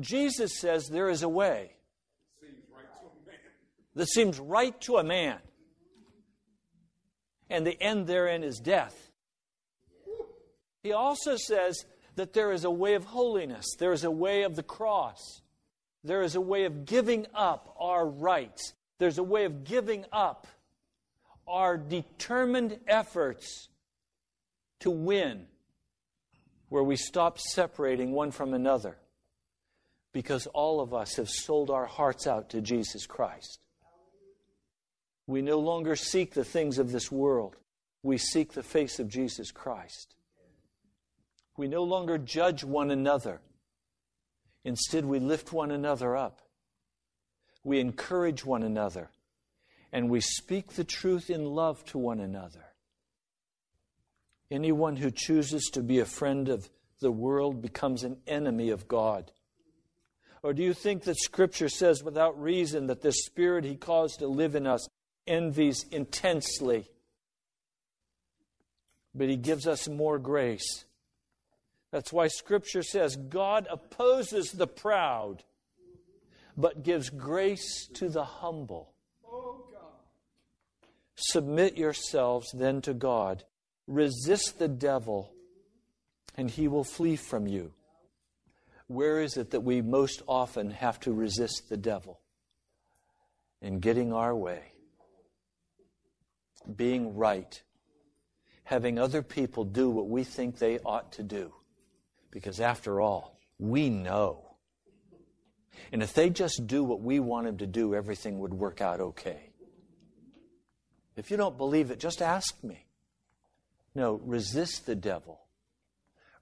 Jesus 0.00 0.58
says 0.58 0.88
there 0.88 1.08
is 1.08 1.22
a 1.22 1.28
way. 1.28 1.72
That 3.94 4.08
seems 4.08 4.38
right 4.38 4.78
to 4.82 4.98
a 4.98 5.04
man. 5.04 5.38
And 7.50 7.66
the 7.66 7.80
end 7.82 8.06
therein 8.06 8.44
is 8.44 8.58
death. 8.58 9.10
He 10.82 10.92
also 10.92 11.36
says 11.36 11.84
that 12.14 12.32
there 12.32 12.52
is 12.52 12.64
a 12.64 12.70
way 12.70 12.94
of 12.94 13.04
holiness, 13.04 13.66
there 13.78 13.92
is 13.92 14.04
a 14.04 14.10
way 14.10 14.42
of 14.42 14.54
the 14.54 14.62
cross, 14.62 15.42
there 16.04 16.22
is 16.22 16.34
a 16.34 16.40
way 16.40 16.64
of 16.64 16.84
giving 16.84 17.26
up 17.34 17.74
our 17.78 18.06
rights, 18.06 18.74
there's 18.98 19.18
a 19.18 19.22
way 19.22 19.44
of 19.44 19.64
giving 19.64 20.04
up 20.12 20.46
our 21.46 21.76
determined 21.76 22.78
efforts 22.86 23.68
to 24.80 24.90
win, 24.90 25.46
where 26.68 26.84
we 26.84 26.96
stop 26.96 27.38
separating 27.38 28.12
one 28.12 28.30
from 28.30 28.54
another 28.54 28.98
because 30.12 30.46
all 30.48 30.80
of 30.80 30.94
us 30.94 31.16
have 31.16 31.28
sold 31.28 31.70
our 31.70 31.86
hearts 31.86 32.26
out 32.26 32.50
to 32.50 32.60
Jesus 32.60 33.06
Christ. 33.06 33.60
We 35.26 35.42
no 35.42 35.58
longer 35.58 35.94
seek 35.94 36.32
the 36.32 36.44
things 36.44 36.78
of 36.78 36.90
this 36.90 37.12
world, 37.12 37.56
we 38.02 38.18
seek 38.18 38.52
the 38.52 38.62
face 38.62 38.98
of 38.98 39.08
Jesus 39.08 39.50
Christ. 39.50 40.14
We 41.56 41.66
no 41.66 41.82
longer 41.82 42.18
judge 42.18 42.62
one 42.62 42.90
another. 42.90 43.40
Instead, 44.64 45.04
we 45.04 45.18
lift 45.18 45.52
one 45.52 45.72
another 45.72 46.16
up. 46.16 46.40
We 47.64 47.80
encourage 47.80 48.44
one 48.44 48.62
another. 48.62 49.10
And 49.92 50.08
we 50.08 50.20
speak 50.20 50.74
the 50.74 50.84
truth 50.84 51.30
in 51.30 51.44
love 51.44 51.84
to 51.86 51.98
one 51.98 52.20
another. 52.20 52.64
Anyone 54.50 54.96
who 54.96 55.10
chooses 55.10 55.64
to 55.72 55.82
be 55.82 55.98
a 55.98 56.04
friend 56.04 56.48
of 56.48 56.70
the 57.00 57.10
world 57.10 57.60
becomes 57.60 58.04
an 58.04 58.18
enemy 58.26 58.70
of 58.70 58.88
God. 58.88 59.32
Or 60.42 60.52
do 60.52 60.62
you 60.62 60.72
think 60.72 61.04
that 61.04 61.18
Scripture 61.18 61.68
says 61.68 62.02
without 62.02 62.40
reason 62.40 62.86
that 62.86 63.02
the 63.02 63.12
Spirit 63.12 63.64
He 63.64 63.76
caused 63.76 64.20
to 64.20 64.28
live 64.28 64.54
in 64.54 64.66
us 64.66 64.86
envies 65.26 65.84
intensely? 65.90 66.86
But 69.14 69.28
He 69.28 69.36
gives 69.36 69.66
us 69.66 69.88
more 69.88 70.18
grace. 70.18 70.84
That's 71.90 72.12
why 72.12 72.28
Scripture 72.28 72.82
says 72.82 73.16
God 73.16 73.66
opposes 73.70 74.52
the 74.52 74.66
proud, 74.66 75.42
but 76.56 76.82
gives 76.82 77.10
grace 77.10 77.88
to 77.94 78.08
the 78.08 78.24
humble. 78.24 78.92
Submit 81.20 81.76
yourselves 81.76 82.48
then 82.54 82.80
to 82.82 82.94
God. 82.94 83.42
Resist 83.88 84.58
the 84.58 84.68
devil, 84.68 85.32
and 86.36 86.48
he 86.48 86.68
will 86.68 86.84
flee 86.84 87.16
from 87.16 87.48
you. 87.48 87.72
Where 88.88 89.20
is 89.20 89.36
it 89.36 89.50
that 89.50 89.60
we 89.60 89.82
most 89.82 90.22
often 90.26 90.70
have 90.70 90.98
to 91.00 91.12
resist 91.12 91.68
the 91.68 91.76
devil? 91.76 92.20
In 93.60 93.80
getting 93.80 94.12
our 94.12 94.34
way, 94.34 94.72
being 96.74 97.14
right, 97.14 97.62
having 98.64 98.98
other 98.98 99.22
people 99.22 99.64
do 99.64 99.90
what 99.90 100.08
we 100.08 100.24
think 100.24 100.58
they 100.58 100.78
ought 100.78 101.12
to 101.12 101.22
do. 101.22 101.52
Because 102.30 102.60
after 102.60 103.00
all, 103.00 103.38
we 103.58 103.90
know. 103.90 104.56
And 105.92 106.02
if 106.02 106.14
they 106.14 106.30
just 106.30 106.66
do 106.66 106.82
what 106.82 107.00
we 107.00 107.20
want 107.20 107.46
them 107.46 107.58
to 107.58 107.66
do, 107.66 107.94
everything 107.94 108.38
would 108.40 108.54
work 108.54 108.80
out 108.80 109.00
okay. 109.00 109.50
If 111.16 111.30
you 111.30 111.36
don't 111.36 111.58
believe 111.58 111.90
it, 111.90 111.98
just 111.98 112.22
ask 112.22 112.62
me. 112.62 112.86
No, 113.94 114.20
resist 114.24 114.86
the 114.86 114.94
devil. 114.94 115.40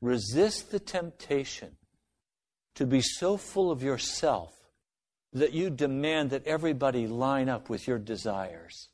Resist 0.00 0.70
the 0.70 0.78
temptation 0.78 1.76
to 2.76 2.86
be 2.86 3.00
so 3.00 3.36
full 3.36 3.70
of 3.70 3.82
yourself 3.82 4.54
that 5.32 5.52
you 5.52 5.68
demand 5.70 6.30
that 6.30 6.46
everybody 6.46 7.06
line 7.06 7.48
up 7.48 7.68
with 7.68 7.86
your 7.86 7.98
desires. 7.98 8.88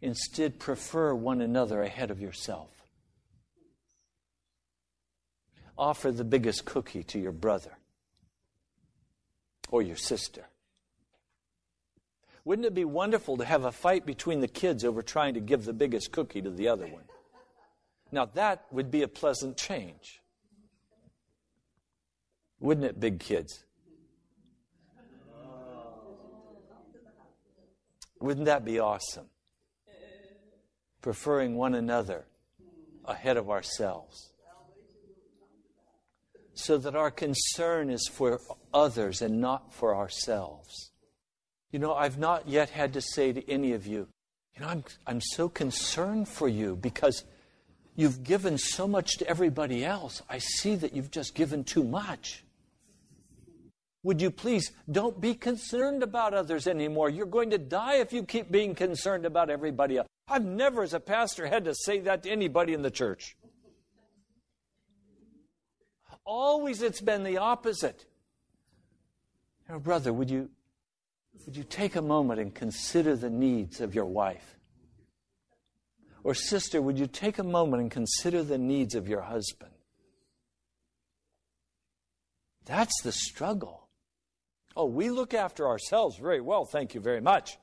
Instead, 0.00 0.58
prefer 0.58 1.14
one 1.14 1.40
another 1.40 1.82
ahead 1.82 2.10
of 2.10 2.20
yourself. 2.20 2.68
Offer 5.78 6.12
the 6.12 6.24
biggest 6.24 6.64
cookie 6.64 7.04
to 7.04 7.18
your 7.18 7.32
brother 7.32 7.78
or 9.70 9.80
your 9.80 9.96
sister. 9.96 10.46
Wouldn't 12.44 12.66
it 12.66 12.74
be 12.74 12.84
wonderful 12.84 13.36
to 13.36 13.44
have 13.44 13.64
a 13.64 13.72
fight 13.72 14.04
between 14.04 14.40
the 14.40 14.48
kids 14.48 14.84
over 14.84 15.00
trying 15.02 15.34
to 15.34 15.40
give 15.40 15.64
the 15.64 15.72
biggest 15.72 16.12
cookie 16.12 16.42
to 16.42 16.50
the 16.50 16.68
other 16.68 16.86
one? 16.86 17.04
Now, 18.10 18.26
that 18.34 18.66
would 18.72 18.90
be 18.90 19.02
a 19.02 19.08
pleasant 19.08 19.56
change. 19.56 20.21
Wouldn't 22.62 22.86
it, 22.86 23.00
big 23.00 23.18
kids? 23.18 23.64
Wouldn't 28.20 28.46
that 28.46 28.64
be 28.64 28.78
awesome? 28.78 29.26
Preferring 31.02 31.56
one 31.56 31.74
another 31.74 32.24
ahead 33.04 33.36
of 33.36 33.50
ourselves. 33.50 34.32
So 36.54 36.78
that 36.78 36.94
our 36.94 37.10
concern 37.10 37.90
is 37.90 38.06
for 38.06 38.40
others 38.72 39.22
and 39.22 39.40
not 39.40 39.74
for 39.74 39.96
ourselves. 39.96 40.92
You 41.72 41.80
know, 41.80 41.94
I've 41.94 42.18
not 42.18 42.48
yet 42.48 42.70
had 42.70 42.92
to 42.92 43.00
say 43.00 43.32
to 43.32 43.50
any 43.50 43.72
of 43.72 43.88
you, 43.88 44.06
you 44.54 44.60
know, 44.60 44.68
I'm, 44.68 44.84
I'm 45.04 45.20
so 45.20 45.48
concerned 45.48 46.28
for 46.28 46.46
you 46.46 46.76
because 46.76 47.24
you've 47.96 48.22
given 48.22 48.56
so 48.56 48.86
much 48.86 49.16
to 49.18 49.26
everybody 49.26 49.84
else. 49.84 50.22
I 50.30 50.38
see 50.38 50.76
that 50.76 50.94
you've 50.94 51.10
just 51.10 51.34
given 51.34 51.64
too 51.64 51.82
much. 51.82 52.44
Would 54.04 54.20
you 54.20 54.30
please 54.30 54.72
don't 54.90 55.20
be 55.20 55.34
concerned 55.34 56.02
about 56.02 56.34
others 56.34 56.66
anymore? 56.66 57.08
You're 57.08 57.26
going 57.26 57.50
to 57.50 57.58
die 57.58 57.96
if 57.96 58.12
you 58.12 58.24
keep 58.24 58.50
being 58.50 58.74
concerned 58.74 59.24
about 59.24 59.48
everybody 59.48 59.98
else. 59.98 60.08
I've 60.26 60.44
never, 60.44 60.82
as 60.82 60.92
a 60.92 61.00
pastor, 61.00 61.46
had 61.46 61.64
to 61.66 61.74
say 61.74 62.00
that 62.00 62.24
to 62.24 62.30
anybody 62.30 62.72
in 62.72 62.82
the 62.82 62.90
church. 62.90 63.36
Always 66.24 66.82
it's 66.82 67.00
been 67.00 67.22
the 67.22 67.38
opposite. 67.38 68.06
Know, 69.68 69.78
brother, 69.78 70.12
would 70.12 70.30
you 70.30 70.50
would 71.46 71.56
you 71.56 71.64
take 71.64 71.96
a 71.96 72.02
moment 72.02 72.40
and 72.40 72.54
consider 72.54 73.16
the 73.16 73.30
needs 73.30 73.80
of 73.80 73.94
your 73.94 74.04
wife? 74.04 74.58
Or, 76.24 76.34
sister, 76.34 76.80
would 76.80 76.98
you 76.98 77.06
take 77.06 77.38
a 77.38 77.42
moment 77.42 77.82
and 77.82 77.90
consider 77.90 78.42
the 78.42 78.58
needs 78.58 78.94
of 78.94 79.08
your 79.08 79.22
husband? 79.22 79.72
That's 82.64 83.02
the 83.02 83.10
struggle. 83.10 83.81
Oh, 84.76 84.86
we 84.86 85.10
look 85.10 85.34
after 85.34 85.66
ourselves 85.66 86.16
very 86.16 86.40
well, 86.40 86.64
thank 86.64 86.94
you 86.94 87.00
very 87.00 87.20
much. 87.20 87.58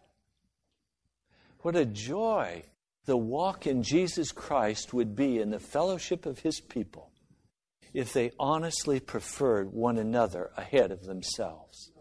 What 1.62 1.76
a 1.76 1.86
joy 1.86 2.64
the 3.05 3.18
walk 3.18 3.68
in 3.68 3.84
Jesus 3.84 4.32
Christ 4.32 4.93
would 4.93 5.16
be 5.16 5.39
in 5.39 5.49
the 5.49 5.60
fellowship 5.60 6.26
of 6.26 6.39
his 6.39 6.60
people 6.60 7.12
if 7.93 8.14
they 8.14 8.32
honestly 8.39 8.99
preferred 8.99 9.74
one 9.74 9.97
another 9.97 10.51
ahead 10.55 10.91
of 10.91 11.03
themselves. 11.03 11.91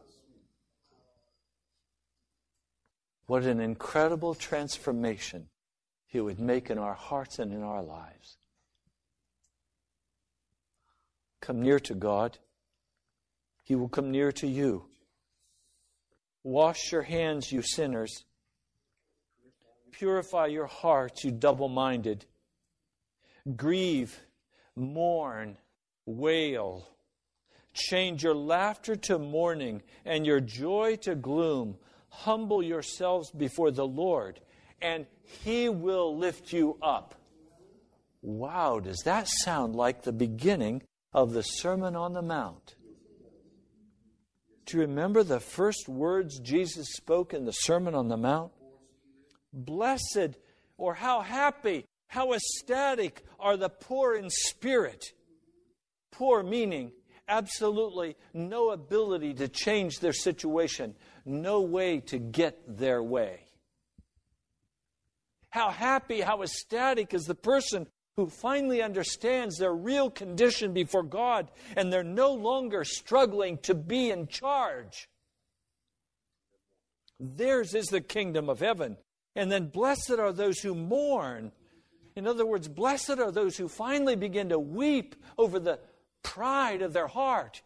What 3.27 3.45
an 3.45 3.61
incredible 3.61 4.35
transformation 4.35 5.49
He 6.07 6.19
would 6.19 6.41
make 6.41 6.71
in 6.71 6.79
our 6.79 6.95
hearts 6.95 7.39
and 7.39 7.53
in 7.53 7.63
our 7.63 7.83
lives. 7.83 8.39
come 11.41 11.63
near 11.63 11.79
to 11.79 11.95
God, 11.95 12.39
He 13.63 13.75
will 13.75 13.89
come 13.89 14.11
near 14.11 14.33
to 14.33 14.47
you. 14.47 14.87
Wash 16.45 16.93
your 16.93 17.03
hands, 17.03 17.53
you 17.53 17.63
sinners. 17.63 18.25
Purify 19.93 20.47
your 20.47 20.67
hearts, 20.67 21.25
you 21.25 21.31
double 21.31 21.69
minded. 21.69 22.25
Grieve, 23.57 24.19
mourn, 24.77 25.57
wail. 26.07 26.89
Change 27.73 28.23
your 28.23 28.35
laughter 28.35 28.97
to 28.97 29.19
mourning 29.19 29.83
and 30.05 30.27
your 30.27 30.41
joy 30.41 30.97
to 31.03 31.15
gloom. 31.15 31.77
Humble 32.09 32.63
yourselves 32.63 33.31
before 33.31 33.71
the 33.71 33.87
Lord, 33.87 34.41
and 34.81 35.07
He 35.23 35.69
will 35.69 36.17
lift 36.17 36.53
you 36.53 36.79
up. 36.83 37.15
Wow, 38.23 38.81
does 38.81 39.03
that 39.05 39.29
sound 39.29 39.77
like 39.77 40.03
the 40.03 40.13
beginning 40.13 40.83
of 41.13 41.33
the 41.33 41.43
Sermon 41.43 41.95
on 41.95 42.13
the 42.13 42.23
Mount? 42.23 42.75
Do 44.69 44.77
you 44.77 44.83
remember 44.83 45.23
the 45.23 45.41
first 45.41 45.89
words 45.89 46.39
Jesus 46.41 46.89
spoke 46.93 47.33
in 47.33 47.47
the 47.47 47.53
Sermon 47.53 47.95
on 47.95 48.09
the 48.09 48.19
Mount? 48.19 48.53
Blessed, 49.51 50.37
or 50.77 50.93
how 50.93 51.23
happy, 51.23 51.87
how 52.07 52.35
ecstatic 52.35 53.25
are 53.41 53.57
the 53.57 53.71
poor 53.71 54.15
in 54.15 54.29
spirit. 54.29 55.03
Poor 56.11 56.43
meaning 56.43 56.93
absolutely 57.29 58.15
no 58.35 58.69
ability 58.69 59.33
to 59.35 59.49
change 59.49 60.01
their 60.01 60.13
situation, 60.13 60.95
no 61.25 61.63
way 61.63 62.01
to 62.01 62.19
get 62.19 62.77
their 62.77 63.03
way. 63.03 63.41
How 65.49 65.71
happy, 65.71 66.21
how 66.21 66.43
ecstatic 66.43 67.15
is 67.15 67.25
the 67.25 67.35
person 67.35 67.87
who 68.19 68.29
finally 68.29 68.83
understands 68.83 69.59
their 69.59 69.73
real 69.73 70.11
condition 70.11 70.73
before 70.73 71.05
God 71.05 71.53
and 71.77 71.93
they're 71.93 72.03
no 72.03 72.33
longer 72.33 72.83
struggling 72.83 73.59
to 73.59 73.77
be 73.77 74.11
in 74.11 74.27
charge. 74.27 75.09
Theirs 77.21 77.77
is 77.77 77.87
the 77.87 78.01
kingdom 78.01 78.51
of 78.51 78.59
heaven. 78.59 78.97
And 79.37 79.53
then 79.53 79.69
blessed 79.69 80.17
are 80.19 80.33
those 80.33 80.59
who 80.59 80.75
mourn. 80.75 81.53
In 82.17 82.27
other 82.27 82.45
words, 82.45 82.67
blessed 82.67 83.21
are 83.21 83.31
those 83.31 83.57
who 83.57 83.69
finally 83.69 84.17
begin 84.17 84.49
to 84.49 84.59
weep 84.59 85.15
over 85.39 85.61
the 85.61 85.79
pride 86.25 86.83
of 86.83 86.93
their 86.93 87.07
heart 87.07 87.63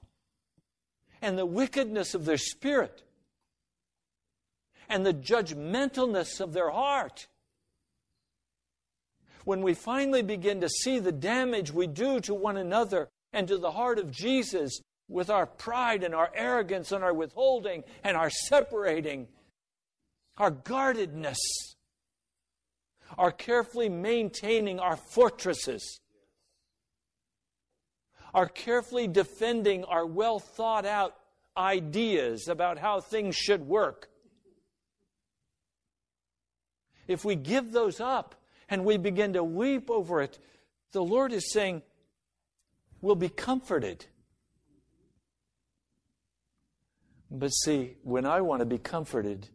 and 1.23 1.39
the 1.39 1.47
wickedness 1.47 2.15
of 2.15 2.27
their 2.27 2.37
spirit 2.37 3.03
and 4.91 5.07
the 5.07 5.15
judgmentalness 5.15 6.43
of 6.43 6.53
their 6.53 6.69
heart. 6.69 7.27
When 9.45 9.62
we 9.62 9.74
finally 9.74 10.22
begin 10.22 10.61
to 10.61 10.68
see 10.68 10.99
the 10.99 11.12
damage 11.12 11.72
we 11.72 11.86
do 11.86 12.20
to 12.20 12.34
one 12.34 12.57
another 12.57 13.09
and 13.32 13.49
to 13.49 13.59
the 13.59 13.72
heart 13.72 13.99
of 13.99 14.11
Jesus 14.11 14.80
with 15.09 15.30
our 15.30 15.47
pride 15.47 16.05
and 16.05 16.14
our 16.14 16.30
arrogance 16.34 16.93
and 16.93 17.03
our 17.03 17.12
withholding 17.12 17.84
and 18.05 18.16
our 18.16 18.30
separating, 18.30 19.28
our 20.38 20.51
guardedness, 20.51 21.38
our 23.18 23.32
carefully 23.32 23.88
maintaining 23.88 24.78
our 24.78 24.97
fortresses, 24.97 26.01
our 28.32 28.49
carefully 28.49 29.07
defending 29.07 29.84
our 29.84 30.07
well 30.07 30.38
thought 30.38 30.86
out 30.86 31.16
ideas 31.57 32.49
about 32.49 32.78
how 32.78 33.01
things 33.01 33.36
should 33.36 33.66
work. 33.66 34.09
If 37.09 37.24
we 37.24 37.34
give 37.34 37.72
those 37.72 38.01
up 38.01 38.36
and 38.73 38.87
we 38.87 38.97
begin 38.97 39.35
to 39.35 39.45
weep 39.45 39.91
over 39.91 40.23
it, 40.23 40.39
the 40.93 41.05
Lord 41.05 41.35
is 41.35 41.53
saying, 41.53 41.83
we'll 43.03 43.14
be 43.14 43.29
comforted. 43.29 44.07
But 47.31 47.49
see, 47.49 47.97
when 48.03 48.25
I 48.25 48.41
want 48.41 48.61
to 48.61 48.66
be 48.66 48.79
comforted, 48.79 49.47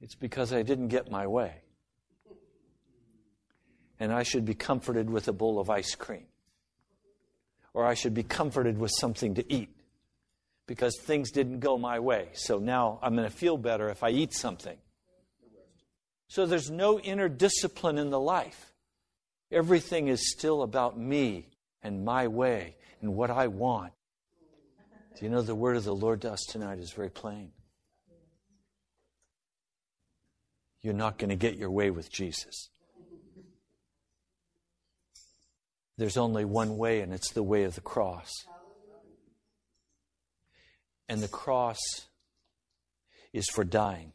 it's 0.00 0.16
because 0.16 0.52
I 0.52 0.62
didn't 0.62 0.88
get 0.88 1.08
my 1.08 1.28
way. 1.28 1.62
And 4.00 4.12
I 4.12 4.24
should 4.24 4.44
be 4.44 4.54
comforted 4.54 5.08
with 5.08 5.28
a 5.28 5.32
bowl 5.32 5.60
of 5.60 5.70
ice 5.70 5.94
cream. 5.94 6.26
Or 7.72 7.86
I 7.86 7.94
should 7.94 8.14
be 8.14 8.24
comforted 8.24 8.78
with 8.78 8.90
something 8.98 9.34
to 9.34 9.52
eat 9.52 9.70
because 10.66 10.98
things 10.98 11.30
didn't 11.30 11.60
go 11.60 11.78
my 11.78 12.00
way. 12.00 12.30
So 12.32 12.58
now 12.58 12.98
I'm 13.00 13.14
going 13.14 13.30
to 13.30 13.36
feel 13.36 13.56
better 13.56 13.90
if 13.90 14.02
I 14.02 14.10
eat 14.10 14.34
something. 14.34 14.76
So 16.30 16.46
there's 16.46 16.70
no 16.70 17.00
inner 17.00 17.28
discipline 17.28 17.98
in 17.98 18.10
the 18.10 18.20
life. 18.20 18.72
Everything 19.50 20.06
is 20.06 20.30
still 20.30 20.62
about 20.62 20.96
me 20.96 21.48
and 21.82 22.04
my 22.04 22.28
way 22.28 22.76
and 23.02 23.16
what 23.16 23.32
I 23.32 23.48
want. 23.48 23.92
Do 25.18 25.24
you 25.24 25.28
know 25.28 25.42
the 25.42 25.56
word 25.56 25.76
of 25.76 25.82
the 25.82 25.94
Lord 25.94 26.20
to 26.22 26.30
us 26.30 26.44
tonight 26.48 26.78
is 26.78 26.92
very 26.92 27.10
plain? 27.10 27.50
You're 30.82 30.94
not 30.94 31.18
going 31.18 31.30
to 31.30 31.36
get 31.36 31.56
your 31.56 31.72
way 31.72 31.90
with 31.90 32.12
Jesus. 32.12 32.70
There's 35.98 36.16
only 36.16 36.44
one 36.44 36.78
way, 36.78 37.00
and 37.00 37.12
it's 37.12 37.32
the 37.32 37.42
way 37.42 37.64
of 37.64 37.74
the 37.74 37.80
cross. 37.80 38.30
And 41.08 41.20
the 41.20 41.28
cross 41.28 41.80
is 43.32 43.48
for 43.48 43.64
dying. 43.64 44.12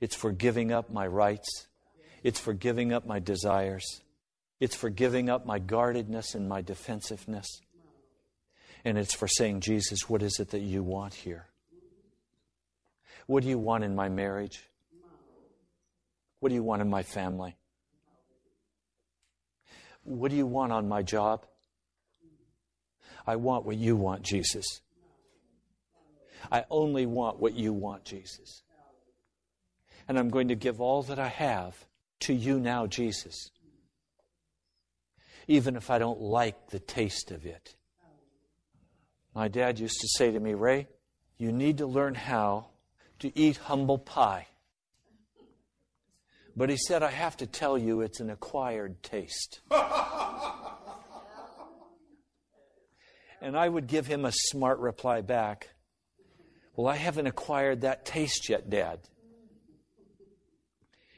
It's 0.00 0.14
for 0.14 0.32
giving 0.32 0.72
up 0.72 0.90
my 0.90 1.06
rights. 1.06 1.66
It's 2.22 2.40
for 2.40 2.52
giving 2.52 2.92
up 2.92 3.06
my 3.06 3.18
desires. 3.18 4.02
It's 4.58 4.74
for 4.74 4.90
giving 4.90 5.28
up 5.28 5.46
my 5.46 5.58
guardedness 5.58 6.34
and 6.34 6.48
my 6.48 6.62
defensiveness. 6.62 7.46
And 8.84 8.98
it's 8.98 9.14
for 9.14 9.28
saying, 9.28 9.60
Jesus, 9.60 10.08
what 10.08 10.22
is 10.22 10.38
it 10.38 10.50
that 10.50 10.60
you 10.60 10.82
want 10.82 11.14
here? 11.14 11.46
What 13.26 13.42
do 13.42 13.48
you 13.48 13.58
want 13.58 13.84
in 13.84 13.94
my 13.94 14.08
marriage? 14.08 14.62
What 16.40 16.50
do 16.50 16.54
you 16.54 16.62
want 16.62 16.82
in 16.82 16.88
my 16.88 17.02
family? 17.02 17.56
What 20.04 20.30
do 20.30 20.36
you 20.36 20.46
want 20.46 20.72
on 20.72 20.88
my 20.88 21.02
job? 21.02 21.44
I 23.26 23.36
want 23.36 23.66
what 23.66 23.76
you 23.76 23.96
want, 23.96 24.22
Jesus. 24.22 24.80
I 26.52 26.64
only 26.70 27.06
want 27.06 27.40
what 27.40 27.54
you 27.54 27.72
want, 27.72 28.04
Jesus. 28.04 28.62
And 30.08 30.18
I'm 30.18 30.28
going 30.28 30.48
to 30.48 30.54
give 30.54 30.80
all 30.80 31.02
that 31.04 31.18
I 31.18 31.28
have 31.28 31.76
to 32.20 32.32
you 32.32 32.58
now, 32.60 32.86
Jesus. 32.86 33.50
Even 35.48 35.76
if 35.76 35.90
I 35.90 35.98
don't 35.98 36.20
like 36.20 36.70
the 36.70 36.78
taste 36.78 37.30
of 37.30 37.44
it. 37.44 37.76
My 39.34 39.48
dad 39.48 39.78
used 39.78 40.00
to 40.00 40.08
say 40.16 40.30
to 40.30 40.40
me, 40.40 40.54
Ray, 40.54 40.88
you 41.36 41.52
need 41.52 41.78
to 41.78 41.86
learn 41.86 42.14
how 42.14 42.68
to 43.18 43.38
eat 43.38 43.58
humble 43.58 43.98
pie. 43.98 44.46
But 46.56 46.70
he 46.70 46.78
said, 46.78 47.02
I 47.02 47.10
have 47.10 47.36
to 47.38 47.46
tell 47.46 47.76
you, 47.76 48.00
it's 48.00 48.20
an 48.20 48.30
acquired 48.30 49.02
taste. 49.02 49.60
and 53.42 53.56
I 53.56 53.68
would 53.68 53.86
give 53.86 54.06
him 54.06 54.24
a 54.24 54.32
smart 54.32 54.78
reply 54.78 55.20
back 55.20 55.68
Well, 56.74 56.88
I 56.88 56.96
haven't 56.96 57.26
acquired 57.26 57.82
that 57.82 58.06
taste 58.06 58.48
yet, 58.48 58.70
Dad. 58.70 59.00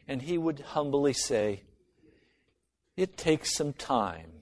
And 0.08 0.22
he 0.22 0.38
would 0.38 0.60
humbly 0.60 1.12
say, 1.12 1.62
It 2.96 3.16
takes 3.16 3.54
some 3.54 3.74
time 3.74 4.32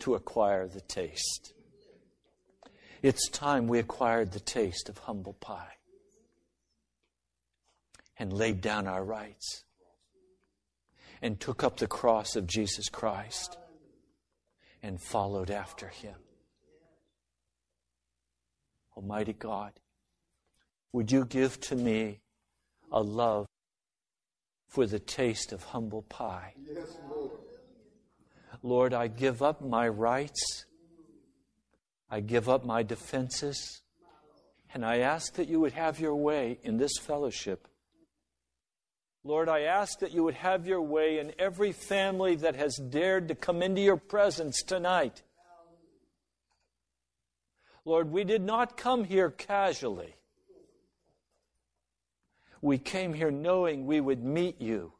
to 0.00 0.14
acquire 0.14 0.66
the 0.66 0.80
taste. 0.80 1.52
It's 3.02 3.28
time 3.28 3.68
we 3.68 3.78
acquired 3.78 4.32
the 4.32 4.40
taste 4.40 4.88
of 4.88 4.96
humble 4.96 5.34
pie 5.34 5.76
and 8.18 8.32
laid 8.32 8.62
down 8.62 8.86
our 8.86 9.04
rights 9.04 9.64
and 11.20 11.38
took 11.38 11.62
up 11.62 11.76
the 11.76 11.86
cross 11.86 12.34
of 12.34 12.46
Jesus 12.46 12.88
Christ 12.88 13.58
and 14.82 15.00
followed 15.00 15.50
after 15.50 15.88
him. 15.88 16.14
Almighty 18.96 19.32
God, 19.32 19.72
would 20.92 21.10
you 21.10 21.24
give 21.24 21.60
to 21.62 21.76
me 21.76 22.20
a 22.92 23.02
love 23.02 23.46
for 24.74 24.86
the 24.86 24.98
taste 24.98 25.52
of 25.52 25.62
humble 25.62 26.02
pie? 26.02 26.52
Yes, 26.66 26.98
Lord. 27.08 27.30
Lord, 28.64 28.92
I 28.92 29.06
give 29.06 29.40
up 29.40 29.62
my 29.62 29.86
rights. 29.86 30.64
I 32.10 32.18
give 32.18 32.48
up 32.48 32.64
my 32.64 32.82
defenses. 32.82 33.82
And 34.72 34.84
I 34.84 34.98
ask 34.98 35.34
that 35.34 35.46
you 35.46 35.60
would 35.60 35.74
have 35.74 36.00
your 36.00 36.16
way 36.16 36.58
in 36.64 36.76
this 36.76 36.98
fellowship. 37.00 37.68
Lord, 39.22 39.48
I 39.48 39.60
ask 39.60 40.00
that 40.00 40.10
you 40.10 40.24
would 40.24 40.34
have 40.34 40.66
your 40.66 40.82
way 40.82 41.20
in 41.20 41.32
every 41.38 41.70
family 41.70 42.34
that 42.36 42.56
has 42.56 42.76
dared 42.76 43.28
to 43.28 43.36
come 43.36 43.62
into 43.62 43.80
your 43.80 43.96
presence 43.96 44.60
tonight. 44.60 45.22
Lord, 47.84 48.10
we 48.10 48.24
did 48.24 48.42
not 48.42 48.76
come 48.76 49.04
here 49.04 49.30
casually. 49.30 50.16
We 52.64 52.78
came 52.78 53.12
here 53.12 53.30
knowing 53.30 53.84
we 53.84 54.00
would 54.00 54.24
meet 54.24 54.58
you. 54.58 54.94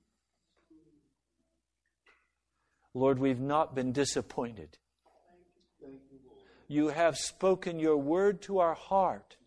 Lord, 2.92 3.18
we've 3.18 3.40
not 3.40 3.74
been 3.74 3.90
disappointed. 3.90 4.76
You 6.68 6.88
have 6.88 7.16
spoken 7.16 7.78
your 7.78 7.96
word 7.96 8.42
to 8.42 8.58
our 8.58 8.74
heart. 8.74 9.38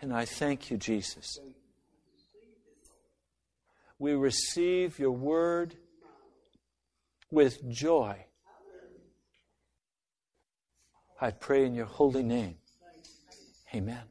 And 0.00 0.12
I 0.12 0.24
thank 0.24 0.72
you, 0.72 0.76
Jesus. 0.76 1.38
We 4.00 4.14
receive 4.14 4.98
your 4.98 5.12
word 5.12 5.76
with 7.30 7.70
joy. 7.70 8.26
I 11.20 11.30
pray 11.30 11.64
in 11.64 11.76
your 11.76 11.86
holy 11.86 12.24
name. 12.24 12.56
Amen. 13.72 14.02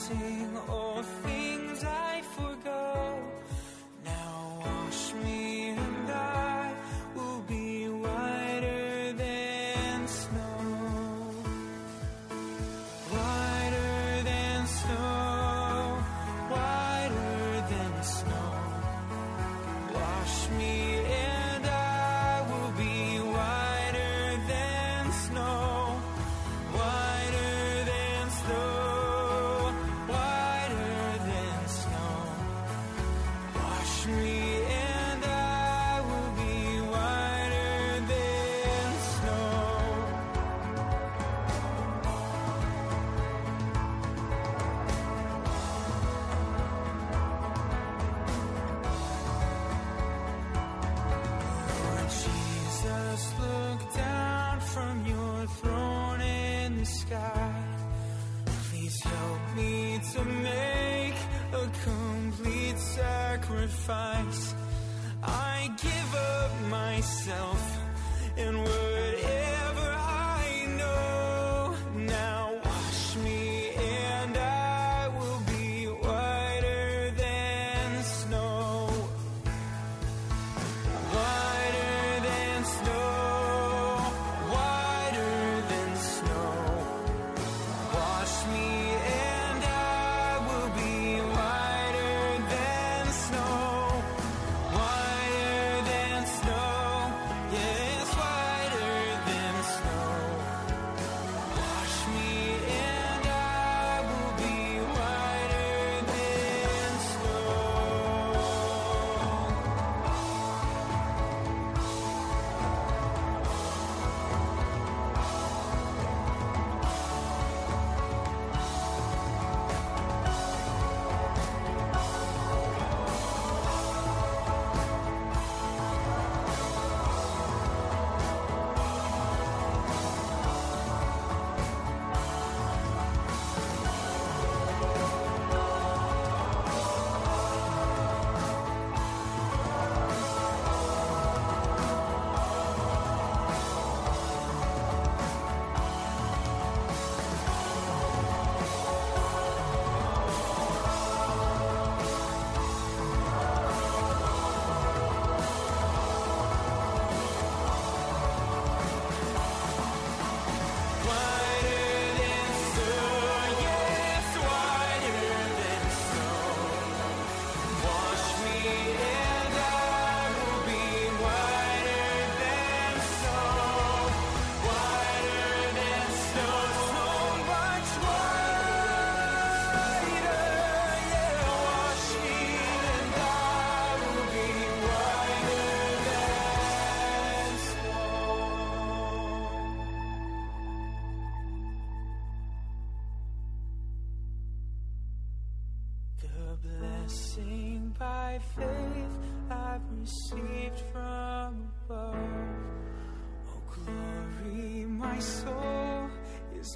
seeing 0.00 0.56
all 0.66 1.02
things 1.02 1.84
I 1.84 2.09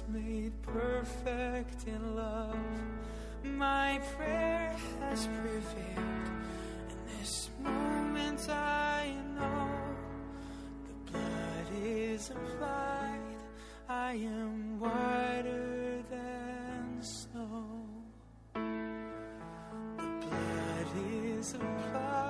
made 0.07 0.51
perfect 0.61 1.87
in 1.87 2.15
love. 2.15 2.57
My 3.43 4.01
prayer 4.15 4.75
has 4.99 5.27
prevailed. 5.27 6.27
In 6.89 7.19
this 7.19 7.49
moment, 7.61 8.49
I 8.49 9.13
know 9.37 9.69
the 10.87 11.11
blood 11.11 11.67
is 11.83 12.31
applied. 12.31 13.19
I 13.87 14.13
am 14.13 14.79
whiter 14.79 16.03
than 16.09 17.01
snow. 17.01 17.85
The 18.53 20.27
blood 20.27 20.87
is 21.37 21.53
applied. 21.53 22.24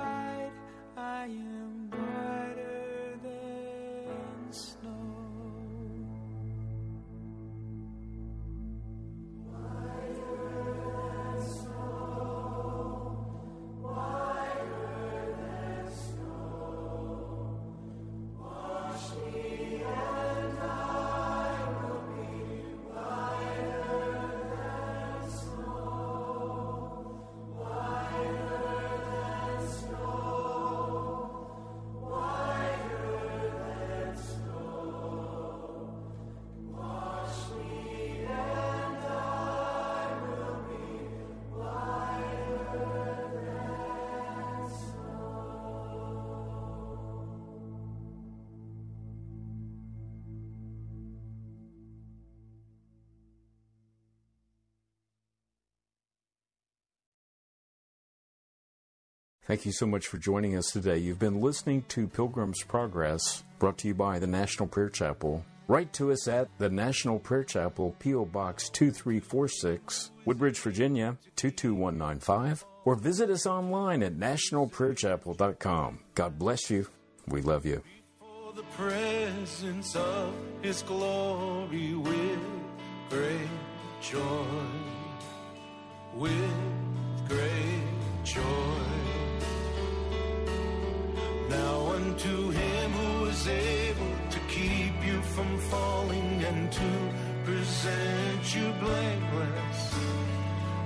Thank 59.47 59.63
you 59.63 59.71
so 59.71 59.85
much 59.85 60.07
for 60.07 60.17
joining 60.17 60.57
us 60.57 60.71
today. 60.71 60.97
You've 60.97 61.19
been 61.19 61.39
listening 61.39 61.83
to 61.89 62.07
Pilgrim's 62.07 62.63
Progress, 62.63 63.43
brought 63.59 63.77
to 63.79 63.87
you 63.87 63.93
by 63.93 64.17
the 64.17 64.25
National 64.25 64.67
Prayer 64.67 64.89
Chapel. 64.89 65.45
Write 65.67 65.93
to 65.93 66.11
us 66.11 66.27
at 66.27 66.49
the 66.57 66.69
National 66.69 67.19
Prayer 67.19 67.43
Chapel, 67.43 67.95
P.O. 67.99 68.25
Box 68.25 68.69
2346, 68.69 70.09
Woodbridge, 70.25 70.59
Virginia 70.59 71.17
22195, 71.35 72.65
or 72.85 72.95
visit 72.95 73.29
us 73.29 73.45
online 73.45 74.01
at 74.01 74.15
nationalprayerchapel.com. 74.15 75.99
God 76.15 76.39
bless 76.39 76.71
you. 76.71 76.87
We 77.27 77.41
love 77.41 77.67
you. 77.67 77.83
The 78.55 78.63
presence 78.63 79.95
of 79.95 80.33
His 80.63 80.81
glory 80.81 81.93
with 81.93 82.39
great 83.09 83.49
joy, 84.01 84.45
with 86.15 87.27
great 87.27 88.23
joy. 88.23 89.04
To 96.71 97.13
present 97.43 98.55
you 98.55 98.73
blameless 98.79 99.95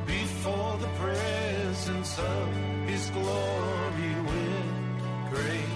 before 0.06 0.78
the 0.78 0.88
presence 1.00 2.20
of 2.20 2.48
His 2.88 3.10
glory 3.12 4.14
with 4.30 5.32
great 5.32 5.74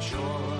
joy 0.00 0.59